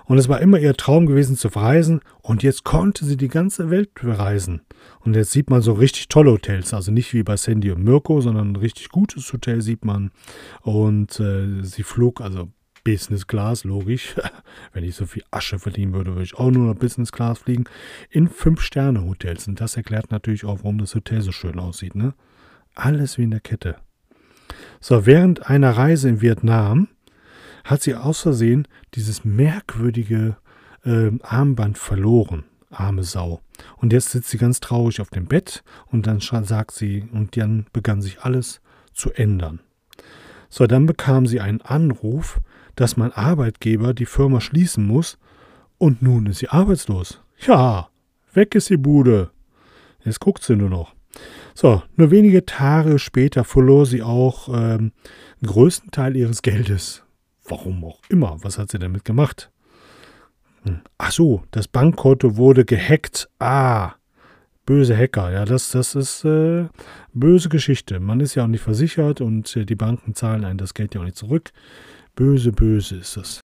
[0.04, 3.70] Und es war immer ihr Traum gewesen zu verreisen und jetzt konnte sie die ganze
[3.70, 4.62] Welt bereisen.
[5.00, 8.20] Und jetzt sieht man so richtig tolle Hotels, also nicht wie bei Sandy und Mirko,
[8.20, 10.10] sondern ein richtig gutes Hotel sieht man.
[10.62, 12.48] Und äh, sie flog, also
[12.84, 14.14] Business Class, logisch.
[14.72, 17.64] Wenn ich so viel Asche verdienen würde, würde ich auch nur noch Business Class fliegen.
[18.10, 19.48] In Fünf-Sterne-Hotels.
[19.48, 21.94] Und das erklärt natürlich auch, warum das Hotel so schön aussieht.
[21.94, 22.14] Ne?
[22.74, 23.76] Alles wie in der Kette.
[24.80, 26.88] So, während einer Reise in Vietnam
[27.64, 30.36] hat sie aus Versehen dieses merkwürdige
[30.84, 32.44] äh, Armband verloren.
[32.70, 33.40] Arme Sau.
[33.76, 37.66] Und jetzt sitzt sie ganz traurig auf dem Bett und dann sagt sie, und dann
[37.72, 38.60] begann sich alles
[38.94, 39.60] zu ändern.
[40.48, 42.40] So, dann bekam sie einen Anruf,
[42.76, 45.18] dass mein Arbeitgeber die Firma schließen muss
[45.78, 47.20] und nun ist sie arbeitslos.
[47.46, 47.88] Ja,
[48.32, 49.30] weg ist die Bude.
[50.04, 50.94] Jetzt guckt sie nur noch.
[51.54, 54.92] So, nur wenige Tage später verlor sie auch ähm,
[55.40, 57.04] den größten Teil ihres Geldes.
[57.44, 58.38] Warum auch immer.
[58.42, 59.50] Was hat sie damit gemacht?
[60.64, 60.80] Hm.
[60.98, 63.28] Ach so, das Bankkonto wurde gehackt.
[63.38, 63.94] Ah,
[64.64, 65.32] böse Hacker.
[65.32, 66.68] Ja, das, das ist äh,
[67.12, 68.00] böse Geschichte.
[68.00, 71.00] Man ist ja auch nicht versichert und äh, die Banken zahlen einen das Geld ja
[71.00, 71.50] auch nicht zurück.
[72.14, 73.40] Böse, böse ist es.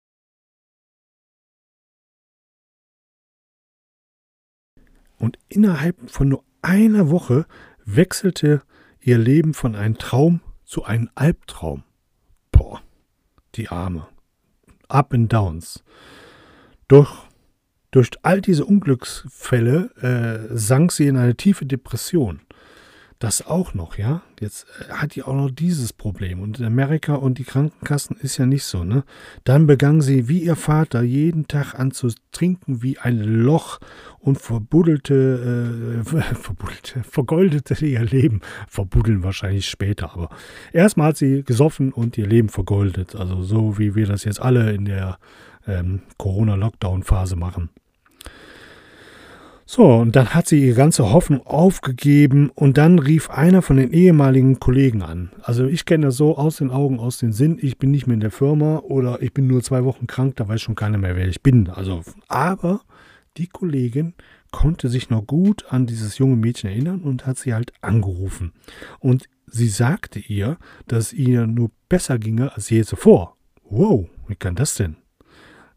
[5.19, 7.47] Und innerhalb von nur einer Woche
[7.85, 8.63] wechselte
[9.01, 11.85] ihr Leben von einem Traum zu einem Albtraum.
[12.51, 12.83] Boah,
[13.57, 14.07] die Arme.
[14.89, 15.83] Up and Downs.
[16.89, 17.27] Doch
[17.91, 22.41] durch all diese Unglücksfälle äh, sank sie in eine tiefe Depression.
[23.19, 24.21] Das auch noch, ja.
[24.41, 26.41] Jetzt äh, hat die auch noch dieses Problem.
[26.41, 29.05] Und in Amerika und die Krankenkassen ist ja nicht so, ne?
[29.45, 33.79] Dann begann sie wie ihr Vater jeden Tag an zu trinken wie ein Loch
[34.19, 38.43] und verbuddelte, äh, verbuddelte, vergoldete ihr Leben.
[38.69, 40.29] Verbuddeln wahrscheinlich später, aber
[40.75, 43.17] erstmal hat sie gesoffen und ihr Leben vergoldet.
[43.17, 45.19] Also so wie wir das jetzt alle in der
[45.67, 47.71] ähm, Corona-Lockdown-Phase machen.
[49.69, 53.91] So, und dann hat sie ihre ganze Hoffnung aufgegeben und dann rief einer von den
[53.91, 55.33] ehemaligen Kollegen an.
[55.43, 58.15] Also ich kenne das so aus den Augen, aus den Sinn, ich bin nicht mehr
[58.15, 61.17] in der Firma oder ich bin nur zwei Wochen krank, da weiß schon keiner mehr,
[61.17, 61.69] wer ich bin.
[61.69, 62.83] Also, aber
[63.39, 64.15] die Kollegin
[64.53, 68.53] konnte sich noch gut an dieses junge Mädchen erinnern und hat sie halt angerufen.
[69.01, 73.37] Und sie sagte ihr, dass es ihr nur besser ginge als je zuvor.
[73.69, 74.97] Wow, wie kann das denn?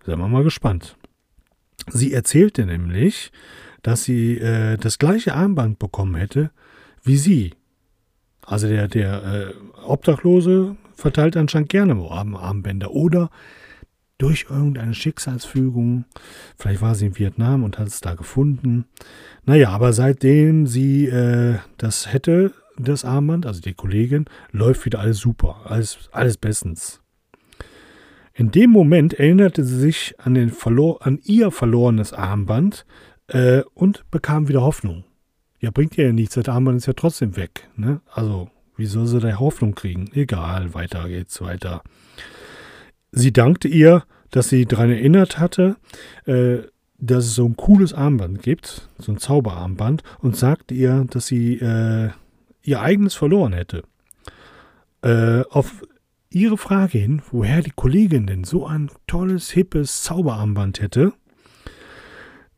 [0.06, 0.95] Seien wir mal gespannt.
[1.88, 3.32] Sie erzählte nämlich,
[3.82, 6.52] dass sie äh, das gleiche Armband bekommen hätte
[7.04, 7.54] wie sie.
[8.46, 13.30] Also der, der äh, Obdachlose verteilt anscheinend gerne Armbänder oder
[14.18, 16.06] durch irgendeine Schicksalsfügung,
[16.58, 18.86] vielleicht war sie in Vietnam und hat es da gefunden.
[19.46, 25.20] Naja, aber seitdem sie äh, das hätte, das Armband, also die Kollegin, läuft wieder alles
[25.20, 27.02] super, alles, alles bestens.
[28.34, 32.86] In dem Moment erinnerte sie sich an, den verlor an ihr verlorenes Armband,
[33.30, 35.04] äh, und bekam wieder Hoffnung.
[35.60, 37.68] Ja, bringt ihr ja nichts, das Armband ist ja trotzdem weg.
[37.76, 38.02] Ne?
[38.12, 40.10] Also, wie soll sie da Hoffnung kriegen?
[40.13, 41.84] Egal, weiter geht's, weiter.
[43.12, 45.76] Sie dankte ihr, dass sie daran erinnert hatte,
[46.26, 46.60] äh,
[46.98, 51.56] dass es so ein cooles Armband gibt, so ein Zauberarmband, und sagte ihr, dass sie
[51.56, 52.10] äh,
[52.62, 53.84] ihr eigenes verloren hätte.
[55.02, 55.82] Äh, auf
[56.30, 61.13] ihre Frage hin, woher die Kollegin denn so ein tolles, hippes Zauberarmband hätte,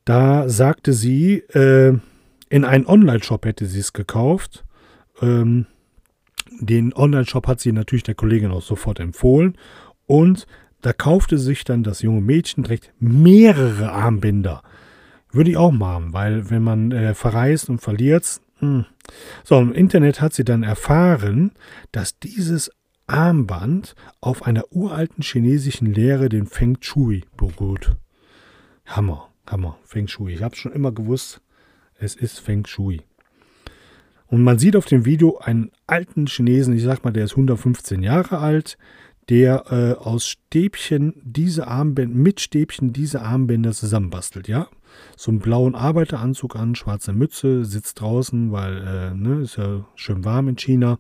[0.06, 1.98] da sagte sie, äh,
[2.50, 4.66] in einen Online-Shop hätte sie es gekauft.
[5.22, 5.68] Ähm,
[6.60, 9.58] den Online-Shop hat sie natürlich der Kollegin auch sofort empfohlen.
[10.06, 10.48] Und
[10.82, 14.64] da kaufte sich dann das junge Mädchen direkt mehrere Armbänder.
[15.32, 18.42] Würde ich auch machen, weil wenn man äh, verreist und verliert.
[18.60, 18.86] Hm.
[19.44, 21.52] so im Internet hat sie dann erfahren,
[21.92, 22.70] dass dieses
[23.08, 27.96] Armband auf einer uralten chinesischen Lehre, den Feng Shui, beruht.
[28.86, 29.31] Hammer.
[29.52, 30.34] Hammer, Feng Shui.
[30.34, 31.42] Ich habe schon immer gewusst,
[31.96, 33.02] es ist Feng Shui.
[34.28, 38.02] Und man sieht auf dem Video einen alten Chinesen, ich sag mal, der ist 115
[38.02, 38.78] Jahre alt,
[39.30, 44.68] der äh, aus Stäbchen diese Armbänder, mit Stäbchen diese Armbänder zusammenbastelt, ja.
[45.16, 50.26] So einen blauen Arbeiteranzug an, schwarze Mütze, sitzt draußen, weil, äh, ne, ist ja schön
[50.26, 50.98] warm in China.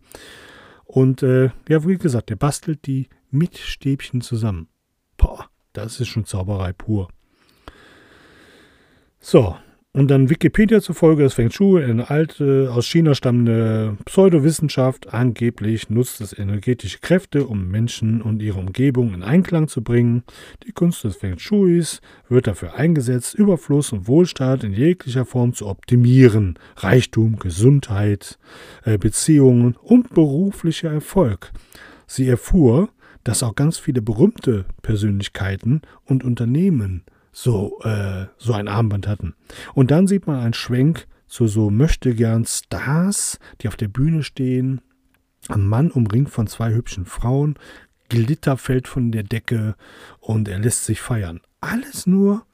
[0.85, 4.67] Und äh, ja, wie gesagt, der bastelt die mit Stäbchen zusammen.
[5.17, 7.09] Boah, das ist schon Zauberei pur.
[9.23, 9.55] So,
[9.93, 15.13] und dann Wikipedia zufolge ist Feng Shui eine alte, aus China stammende Pseudowissenschaft.
[15.13, 20.23] Angeblich nutzt es energetische Kräfte, um Menschen und ihre Umgebung in Einklang zu bringen.
[20.65, 25.67] Die Kunst des Feng Shuis wird dafür eingesetzt, Überfluss und Wohlstand in jeglicher Form zu
[25.67, 26.57] optimieren.
[26.77, 28.39] Reichtum, Gesundheit,
[28.85, 31.51] äh, Beziehungen und beruflicher Erfolg.
[32.07, 32.89] Sie erfuhr,
[33.23, 39.35] dass auch ganz viele berühmte Persönlichkeiten und Unternehmen so, äh, so ein Armband hatten.
[39.73, 44.81] Und dann sieht man einen Schwenk zu so möchtegern Stars, die auf der Bühne stehen.
[45.47, 47.55] Ein Mann umringt von zwei hübschen Frauen,
[48.09, 49.75] Glitter fällt von der Decke
[50.19, 51.39] und er lässt sich feiern.
[51.61, 52.45] Alles nur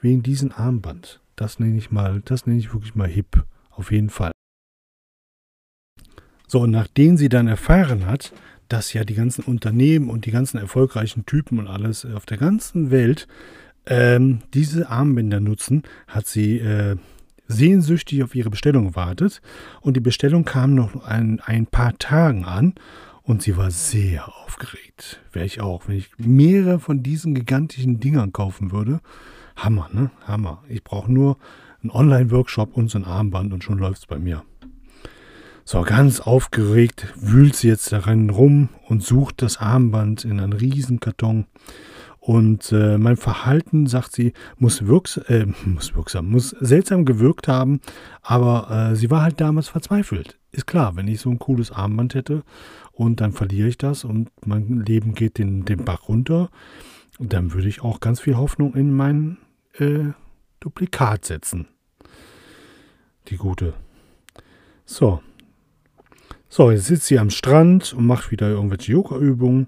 [0.00, 1.20] wegen diesem Armband.
[1.36, 3.44] Das nenne ich mal, das nenne ich wirklich mal hip.
[3.70, 4.32] Auf jeden Fall.
[6.48, 8.32] So, und nachdem sie dann erfahren hat,
[8.68, 12.90] dass ja die ganzen Unternehmen und die ganzen erfolgreichen Typen und alles auf der ganzen
[12.90, 13.28] Welt
[13.86, 16.96] ähm, diese Armbänder nutzen, hat sie äh,
[17.48, 19.40] sehnsüchtig auf ihre Bestellung gewartet.
[19.80, 22.74] Und die Bestellung kam noch ein, ein paar Tagen an
[23.22, 25.20] und sie war sehr aufgeregt.
[25.32, 25.88] Wäre ich auch.
[25.88, 29.00] Wenn ich mehrere von diesen gigantischen Dingern kaufen würde,
[29.56, 30.10] Hammer, ne?
[30.26, 30.62] Hammer.
[30.68, 31.38] Ich brauche nur
[31.82, 34.42] einen Online-Workshop und so ein Armband und schon läuft es bei mir.
[35.66, 41.44] So, ganz aufgeregt wühlt sie jetzt darin rum und sucht das Armband in einen Riesenkarton.
[41.44, 41.93] Karton
[42.26, 47.82] Und äh, mein Verhalten, sagt sie, muss, wirks äh, muss wirksam, muss seltsam gewirkt haben,
[48.22, 50.38] aber äh, sie war halt damals verzweifelt.
[50.50, 52.42] Ist klar, wenn ich so ein cooles Armband hätte
[52.92, 56.48] und dann verliere ich das und mein Leben geht den, den Bach runter,
[57.18, 59.36] dann würde ich auch ganz viel Hoffnung in mein
[59.74, 60.12] äh,
[60.60, 61.68] Duplikat setzen.
[63.28, 63.74] Die gute.
[64.86, 65.20] So.
[66.48, 69.66] So, jetzt sitzt sie am Strand und macht wieder irgendwelche Yoga-Übungen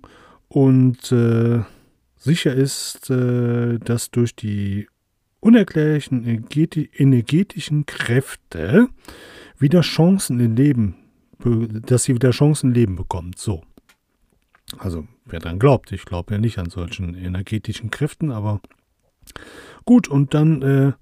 [0.49, 1.61] und äh,
[2.17, 4.89] sicher ist, äh, dass durch die
[5.41, 6.49] unerklärlichen
[6.95, 8.89] energetischen Kräfte
[9.59, 10.97] wieder Chancen im Leben,
[11.39, 13.39] dass sie wieder Chancen im Leben bekommt.
[13.39, 13.63] So.
[14.79, 18.61] Also, wer dran glaubt, ich glaube ja nicht an solchen energetischen Kräften, aber
[19.85, 20.93] gut, und dann äh,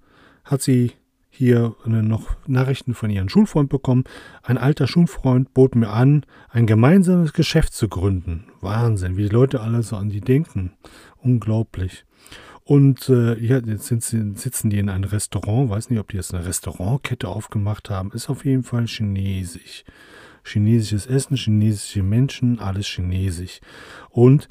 [0.44, 0.92] hat sie
[1.34, 4.04] hier noch Nachrichten von ihrem Schulfreund bekommen.
[4.42, 8.44] Ein alter Schulfreund bot mir an, ein gemeinsames Geschäft zu gründen.
[8.60, 10.72] Wahnsinn, wie die Leute alle so an die denken.
[11.16, 12.04] Unglaublich.
[12.62, 15.70] Und äh, ja, jetzt sie, sitzen die in einem Restaurant.
[15.70, 18.12] Weiß nicht, ob die jetzt eine Restaurantkette aufgemacht haben.
[18.12, 19.84] Ist auf jeden Fall chinesisch.
[20.44, 23.60] Chinesisches Essen, chinesische Menschen, alles chinesisch.
[24.08, 24.48] Und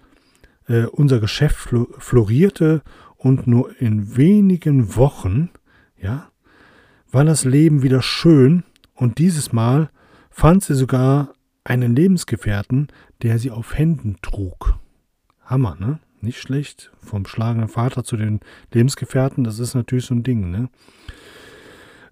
[0.68, 2.82] äh, unser Geschäft florierte
[3.18, 5.50] und nur in wenigen Wochen,
[5.98, 6.30] ja,
[7.14, 8.64] war das Leben wieder schön
[8.96, 9.90] und dieses Mal
[10.32, 12.88] fand sie sogar einen Lebensgefährten,
[13.22, 14.80] der sie auf Händen trug.
[15.46, 16.00] Hammer, ne?
[16.22, 16.92] Nicht schlecht.
[16.98, 18.40] Vom schlagenden Vater zu den
[18.74, 20.70] Lebensgefährten, das ist natürlich so ein Ding, ne?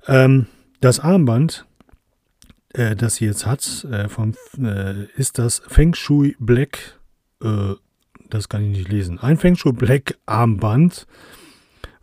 [0.08, 0.46] Ähm,
[0.82, 1.66] das Armband,
[2.74, 7.00] äh, das sie jetzt hat, äh, vom, äh, ist das Feng Shui Black,
[7.42, 7.74] äh,
[8.30, 11.08] das kann ich nicht lesen, ein Feng Shui Black Armband,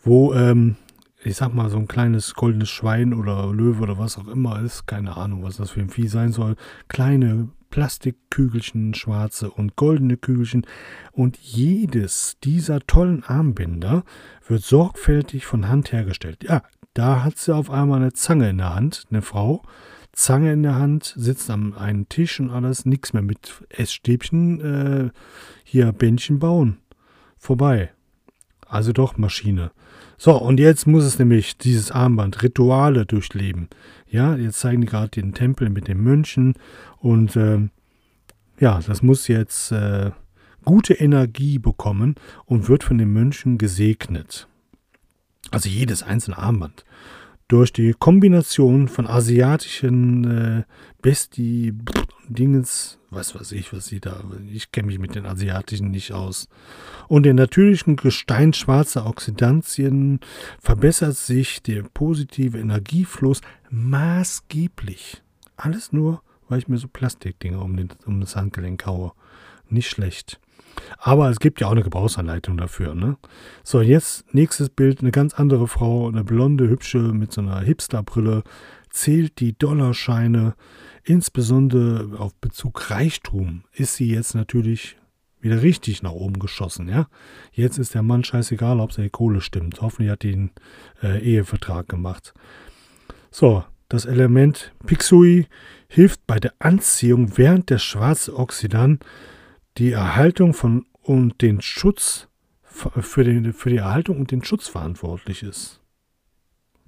[0.02, 0.76] wo ähm,
[1.24, 4.86] ich sag mal, so ein kleines goldenes Schwein oder Löwe oder was auch immer ist,
[4.86, 6.56] keine Ahnung, was das für ein Vieh sein soll,
[6.88, 10.66] kleine Plastikkügelchen, schwarze und goldene Kügelchen.
[11.12, 14.04] Und jedes dieser tollen Armbänder
[14.46, 16.44] wird sorgfältig von Hand hergestellt.
[16.44, 16.62] Ja,
[16.94, 19.62] da hat sie auf einmal eine Zange in der Hand, eine Frau.
[20.12, 25.10] Zange in der Hand, sitzt am einen Tisch und alles, nichts mehr mit Essstäbchen, äh,
[25.62, 26.78] hier Bändchen bauen.
[27.36, 27.92] Vorbei.
[28.66, 29.70] Also doch Maschine.
[30.20, 33.68] So, und jetzt muss es nämlich dieses Armband Rituale durchleben.
[34.10, 36.54] Ja, jetzt zeigen die gerade den Tempel mit den Mönchen
[36.98, 37.68] und äh,
[38.58, 40.10] ja, das muss jetzt äh,
[40.64, 44.48] gute Energie bekommen und wird von den Mönchen gesegnet.
[45.52, 46.84] Also jedes einzelne Armband
[47.48, 50.62] durch die Kombination von asiatischen äh,
[51.00, 51.72] Besti
[52.28, 56.48] Dingens, was weiß ich, was sie da, ich kenne mich mit den asiatischen nicht aus.
[57.08, 60.20] Und den natürlichen Gestein schwarzer Oxidantien
[60.60, 65.22] verbessert sich der positive Energiefluss maßgeblich.
[65.56, 69.12] Alles nur, weil ich mir so Plastikdinger um, den, um das Handgelenk haue.
[69.70, 70.38] Nicht schlecht.
[70.98, 72.94] Aber es gibt ja auch eine Gebrauchsanleitung dafür.
[72.94, 73.16] Ne?
[73.62, 75.00] So, jetzt nächstes Bild.
[75.00, 78.42] Eine ganz andere Frau, eine blonde, hübsche mit so einer Hipsterbrille,
[78.90, 80.54] zählt die Dollarscheine.
[81.04, 84.96] Insbesondere auf Bezug Reichtum ist sie jetzt natürlich
[85.40, 86.88] wieder richtig nach oben geschossen.
[86.88, 87.08] Ja?
[87.52, 89.80] Jetzt ist der Mann scheißegal, ob seine Kohle stimmt.
[89.80, 90.50] Hoffentlich hat den
[91.02, 92.34] äh, Ehevertrag gemacht.
[93.30, 95.46] So, das Element Pixui
[95.88, 99.04] hilft bei der Anziehung, während der schwarze Oxidant
[99.78, 102.28] die Erhaltung von und den Schutz
[102.62, 105.80] für, den, für die Erhaltung und den Schutz verantwortlich ist.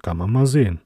[0.03, 0.81] Kann man mal sehen.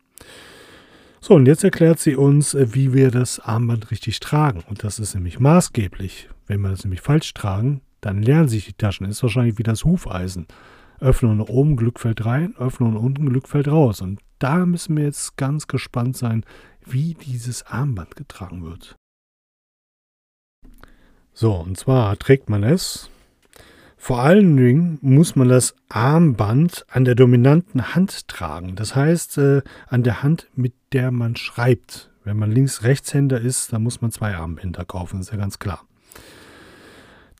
[1.20, 4.62] So, und jetzt erklärt sie uns, äh, wie wir das Armband richtig tragen.
[4.68, 6.28] Und das ist nämlich maßgeblich.
[6.46, 9.06] Wenn wir das nämlich falsch tragen, dann lernen sich die Taschen.
[9.06, 10.46] Ist wahrscheinlich wie das Hufeisen.
[11.00, 14.00] Öffnen und oben, Glück fällt rein, öffnen und unten, Glück fällt raus.
[14.00, 16.44] Und da müssen wir jetzt ganz gespannt sein,
[16.84, 18.96] wie dieses Armband getragen wird.
[21.34, 23.10] So, und zwar trägt man es.
[23.96, 28.76] Vor allen Dingen muss man das Armband an der dominanten Hand tragen.
[28.76, 32.10] Das heißt, äh, an der Hand, mit der man schreibt.
[32.22, 35.84] Wenn man Links-Rechtshänder ist, dann muss man zwei Armbänder kaufen, ist ja ganz klar.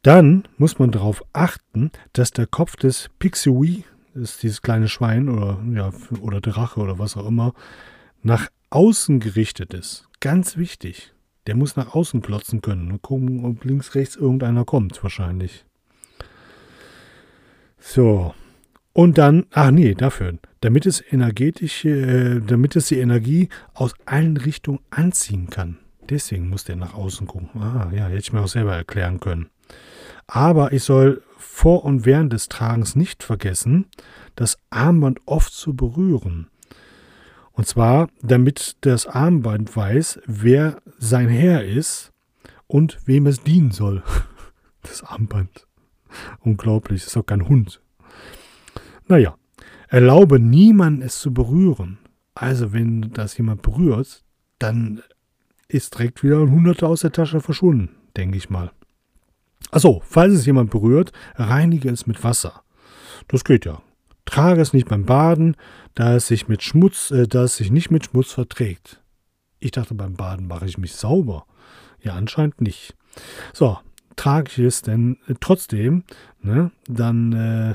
[0.03, 3.85] Dann muss man darauf achten, dass der Kopf des Pixui,
[4.15, 7.55] ist dieses kleine Schwein oder, ja, oder Drache oder was auch immer,
[8.23, 10.09] nach außen gerichtet ist.
[10.21, 11.14] Ganz wichtig.
[11.47, 15.65] Der muss nach außen klotzen können und gucken, ob links, rechts irgendeiner kommt, wahrscheinlich.
[17.79, 18.35] So.
[18.93, 24.37] Und dann, ach nee, dafür, damit es energetische, äh, damit es die Energie aus allen
[24.37, 25.79] Richtungen anziehen kann.
[26.09, 27.61] Deswegen muss der nach außen gucken.
[27.61, 29.49] Ah, ja, hätte ich mir auch selber erklären können.
[30.27, 33.87] Aber ich soll vor und während des Tragens nicht vergessen,
[34.37, 36.49] das Armband oft zu berühren.
[37.55, 42.13] Und zwar, damit das Armband weiß, wer sein Herr ist
[42.67, 44.03] und wem es dienen soll.
[44.87, 45.67] Das Armband.
[46.41, 47.81] Unglaublich, ist doch kein Hund.
[49.09, 49.35] Naja,
[49.89, 51.97] erlaube niemand es zu berühren.
[52.35, 54.23] Also wenn das jemand berührt,
[54.59, 55.03] dann
[55.69, 58.73] ist direkt wieder ein Hunderter aus der Tasche verschwunden, denke ich mal.
[59.71, 62.63] Achso, falls es jemand berührt, reinige es mit Wasser.
[63.29, 63.81] Das geht ja.
[64.25, 65.57] Trage es nicht beim Baden,
[65.95, 69.03] da es sich mit Schmutz, äh, da es sich nicht mit Schmutz verträgt.
[69.59, 71.47] Ich dachte, beim Baden mache ich mich sauber.
[72.01, 72.95] Ja, anscheinend nicht.
[73.53, 73.79] So,
[74.17, 76.05] trage ich es denn äh, trotzdem,
[76.41, 77.75] ne, dann äh,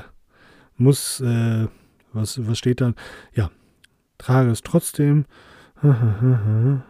[0.76, 1.68] muss, äh,
[2.12, 2.94] was, was steht da?
[3.34, 3.50] Ja,
[4.18, 5.26] trage es trotzdem.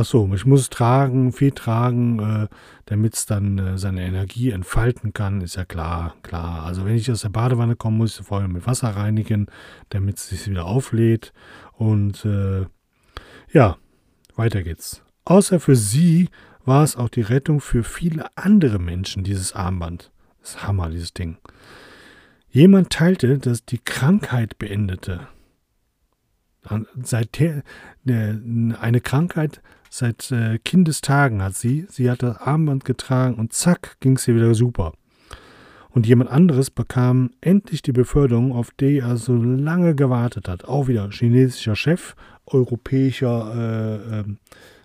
[0.00, 2.48] Ach so, ich muss tragen, viel tragen, äh,
[2.84, 6.62] damit es dann äh, seine Energie entfalten kann, ist ja klar, klar.
[6.62, 9.48] Also wenn ich aus der Badewanne komme, muss ich es vorher mit Wasser reinigen,
[9.88, 11.32] damit es sich wieder auflädt.
[11.72, 12.66] Und äh,
[13.50, 13.76] ja,
[14.36, 15.02] weiter geht's.
[15.24, 16.28] Außer für sie
[16.64, 20.12] war es auch die Rettung für viele andere Menschen, dieses Armband.
[20.40, 21.38] Das ist Hammer, dieses Ding.
[22.50, 25.26] Jemand teilte, dass die Krankheit beendete.
[27.02, 27.40] Seit
[28.06, 29.60] eine Krankheit
[29.90, 31.86] seit äh, Kindestagen hat sie.
[31.90, 34.92] Sie hat das Armband getragen und zack, ging es ihr wieder super.
[35.90, 40.64] Und jemand anderes bekam endlich die Beförderung, auf die er so lange gewartet hat.
[40.64, 42.14] Auch wieder chinesischer Chef,
[42.46, 44.24] europäischer äh, äh,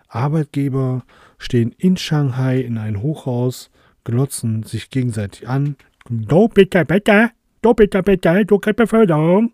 [0.08, 1.04] Arbeitgeber,
[1.38, 3.70] stehen in Shanghai in ein Hochhaus,
[4.06, 5.76] glotzen sich gegenseitig an.
[6.10, 7.30] Do bitte, bitte,
[7.62, 9.52] do bitte, bitte, du kriegst Beförderung.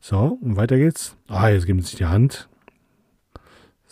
[0.00, 1.16] So, und weiter geht's.
[1.28, 2.49] Ah, jetzt geben sie sich die Hand.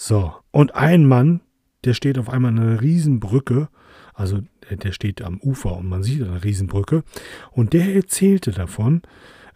[0.01, 1.40] So, und ein Mann,
[1.84, 3.68] der steht auf einmal an einer Riesenbrücke,
[4.14, 4.38] also
[4.70, 7.03] der, steht am Ufer und man sieht eine Riesenbrücke,
[7.51, 9.03] und der erzählte davon,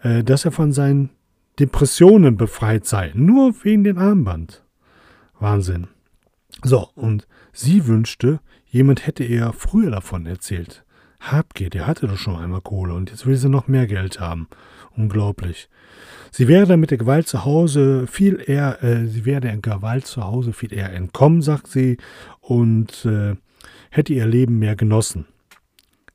[0.00, 1.10] äh, dass er von seinen
[1.60, 4.64] Depressionen befreit sei, nur wegen dem Armband.
[5.38, 5.86] Wahnsinn.
[6.64, 10.84] So, und sie wünschte, jemand hätte ihr früher davon erzählt.
[11.20, 14.48] Habgier, der hatte doch schon einmal Kohle und jetzt will sie noch mehr Geld haben.
[14.96, 15.68] Unglaublich.
[16.30, 20.24] Sie wäre mit der Gewalt zu Hause viel eher, äh, sie wäre der Gewalt zu
[20.24, 21.98] Hause viel eher entkommen, sagt sie,
[22.40, 23.36] und äh,
[23.90, 25.26] hätte ihr Leben mehr genossen.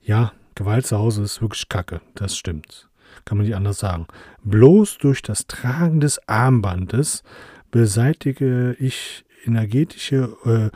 [0.02, 2.90] Ja, Gewalt zu Hause ist wirklich Kacke, das stimmt.
[3.26, 4.08] Kann man nicht anders sagen.
[4.44, 7.24] Bloß durch das Tragen des Armbandes
[7.72, 10.72] beseitige ich energetische,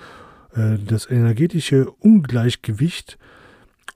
[0.56, 3.18] äh, äh, das energetische Ungleichgewicht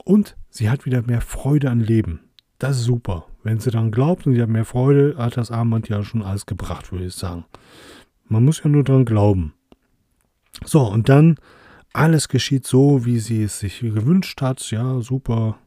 [0.04, 2.20] und sie hat wieder mehr Freude an Leben.
[2.58, 3.26] Das ist super.
[3.46, 6.46] Wenn sie dann glaubt und sie hat mehr Freude, hat das Armband ja schon alles
[6.46, 7.44] gebracht, würde ich sagen.
[8.24, 9.54] Man muss ja nur dran glauben.
[10.64, 11.36] So, und dann
[11.92, 14.68] alles geschieht so, wie sie es sich gewünscht hat.
[14.72, 15.58] Ja, super.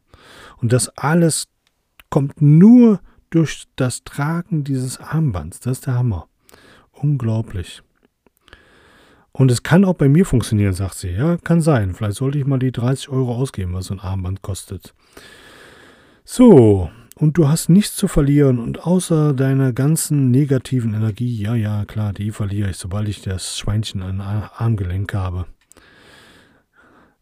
[0.57, 1.47] Und das alles
[2.09, 2.99] kommt nur
[3.29, 5.61] durch das Tragen dieses Armbands.
[5.61, 6.27] Das ist der Hammer.
[6.91, 7.81] Unglaublich.
[9.31, 11.11] Und es kann auch bei mir funktionieren, sagt sie.
[11.11, 11.93] Ja, kann sein.
[11.95, 14.93] Vielleicht sollte ich mal die 30 Euro ausgeben, was so ein Armband kostet.
[16.25, 21.83] So, und du hast nichts zu verlieren und außer deiner ganzen negativen Energie, ja, ja,
[21.85, 25.45] klar, die verliere ich, sobald ich das Schweinchen an Armgelenk habe.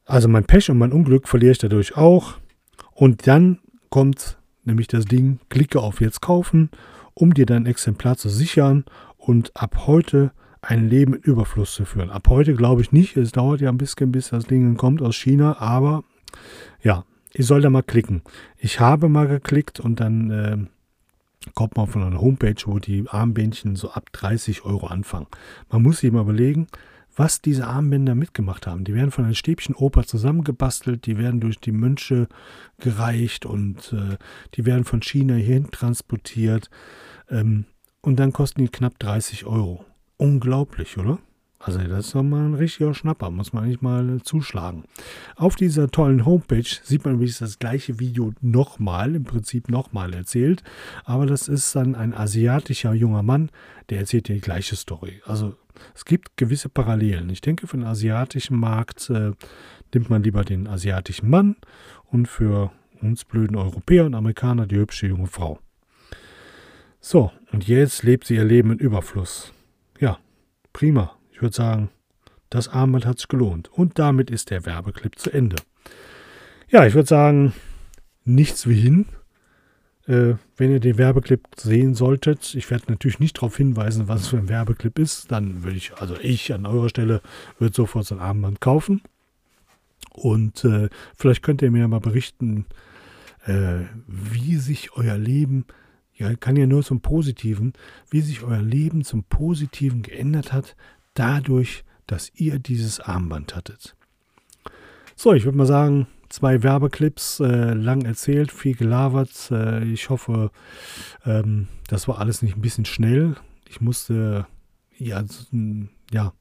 [0.05, 2.35] Also mein Pech und mein Unglück verliere ich dadurch auch.
[2.93, 6.69] Und dann kommt nämlich das Ding, klicke auf Jetzt kaufen,
[7.13, 8.85] um dir dein Exemplar zu sichern
[9.17, 10.31] und ab heute
[10.61, 12.11] ein Leben in Überfluss zu führen.
[12.11, 15.15] Ab heute glaube ich nicht, es dauert ja ein bisschen, bis das Ding kommt aus
[15.15, 16.03] China, aber
[16.83, 18.21] ja, ich soll da mal klicken.
[18.57, 20.57] Ich habe mal geklickt und dann äh,
[21.53, 25.27] kommt man von einer Homepage, wo die Armbändchen so ab 30 Euro anfangen.
[25.69, 26.67] Man muss sich mal überlegen,
[27.15, 28.83] was diese Armbänder mitgemacht haben.
[28.83, 32.27] Die werden von einer Stäbchenoper zusammengebastelt, die werden durch die Mönche
[32.79, 34.17] gereicht und äh,
[34.53, 36.69] die werden von China hierhin transportiert.
[37.29, 37.65] Ähm,
[38.01, 39.83] und dann kosten die knapp 30 Euro.
[40.17, 41.17] Unglaublich, oder?
[41.59, 44.83] Also das ist doch mal ein richtiger Schnapper, muss man eigentlich mal zuschlagen.
[45.35, 50.63] Auf dieser tollen Homepage sieht man übrigens das gleiche Video nochmal, im Prinzip nochmal erzählt.
[51.03, 53.49] Aber das ist dann ein asiatischer junger Mann,
[53.89, 55.21] der erzählt die gleiche Story.
[55.25, 55.55] Also
[55.95, 57.29] es gibt gewisse Parallelen.
[57.29, 59.31] Ich denke, für den asiatischen Markt äh,
[59.93, 61.55] nimmt man lieber den asiatischen Mann
[62.05, 65.59] und für uns blöden Europäer und Amerikaner die hübsche junge Frau.
[66.99, 69.53] So, und jetzt lebt sie ihr Leben in Überfluss.
[69.99, 70.19] Ja,
[70.73, 71.16] prima.
[71.37, 71.89] Ich würde sagen,
[72.49, 73.71] das Armband hat es gelohnt.
[73.71, 75.57] Und damit ist der Werbeclip zu Ende.
[76.67, 77.53] Ja, ich würde sagen,
[78.25, 79.05] nichts wie hin.
[80.07, 84.37] Äh, wenn ihr den Werbeclip sehen solltet, ich werde natürlich nicht darauf hinweisen, was für
[84.37, 87.21] ein Werbeclip ist, dann würde ich, also ich an eurer Stelle,
[87.59, 89.03] würde sofort so ein Armband kaufen.
[90.13, 92.65] Und äh, vielleicht könnt ihr mir mal berichten,
[93.45, 95.65] äh, wie sich euer Leben,
[96.15, 97.73] ja, kann ja nur zum Positiven,
[98.09, 100.75] wie sich euer Leben zum Positiven geändert hat,
[101.17, 103.95] dadurch, dass ihr dieses Armband hattet.
[105.15, 109.49] So, ich würde mal sagen, zwei Werbeclips, äh, lang erzählt, viel gelabert.
[109.51, 110.51] Äh, ich hoffe,
[111.25, 113.35] ähm, das war alles nicht ein bisschen schnell.
[113.69, 114.45] Ich musste
[114.97, 115.23] ja,
[116.11, 116.33] ja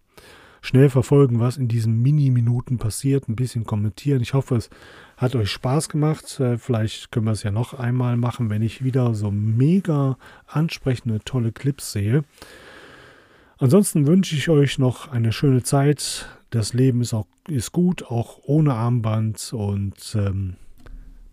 [0.60, 4.20] schnell verfolgen, was in diesen Mini-Minuten passiert, ein bisschen kommentieren.
[4.20, 4.68] Ich hoffe, es
[5.16, 6.40] hat euch Spaß gemacht.
[6.40, 11.20] Äh, vielleicht können wir es ja noch einmal machen, wenn ich wieder so mega ansprechende,
[11.20, 12.24] tolle Clips sehe.
[13.58, 16.28] Ansonsten wünsche ich euch noch eine schöne Zeit.
[16.50, 19.52] Das Leben ist auch ist gut, auch ohne Armband.
[19.54, 20.56] Und ähm,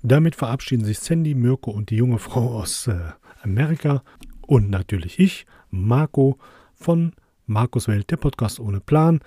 [0.02, 2.98] damit verabschieden sich Sandy, Mirko und die junge Frau aus äh,
[3.42, 4.04] Amerika.
[4.42, 6.38] Und natürlich ich, Marco
[6.74, 7.12] von
[7.46, 9.20] Markus Welt, der Podcast ohne Plan.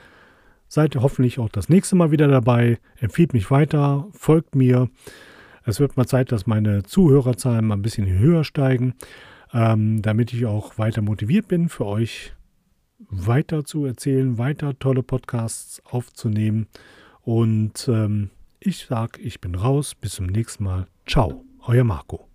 [0.68, 2.78] Seid hoffentlich auch das nächste Mal wieder dabei.
[2.98, 4.88] Empfiehlt mich weiter, folgt mir.
[5.64, 8.94] Es wird mal Zeit, dass meine Zuhörerzahlen mal ein bisschen höher steigen,
[9.52, 12.35] ähm, damit ich auch weiter motiviert bin, für euch
[12.98, 16.66] weiter zu erzählen, weiter tolle Podcasts aufzunehmen.
[17.22, 18.30] Und ähm,
[18.60, 19.94] ich sage, ich bin raus.
[19.94, 20.86] Bis zum nächsten Mal.
[21.06, 22.28] Ciao, euer Marco.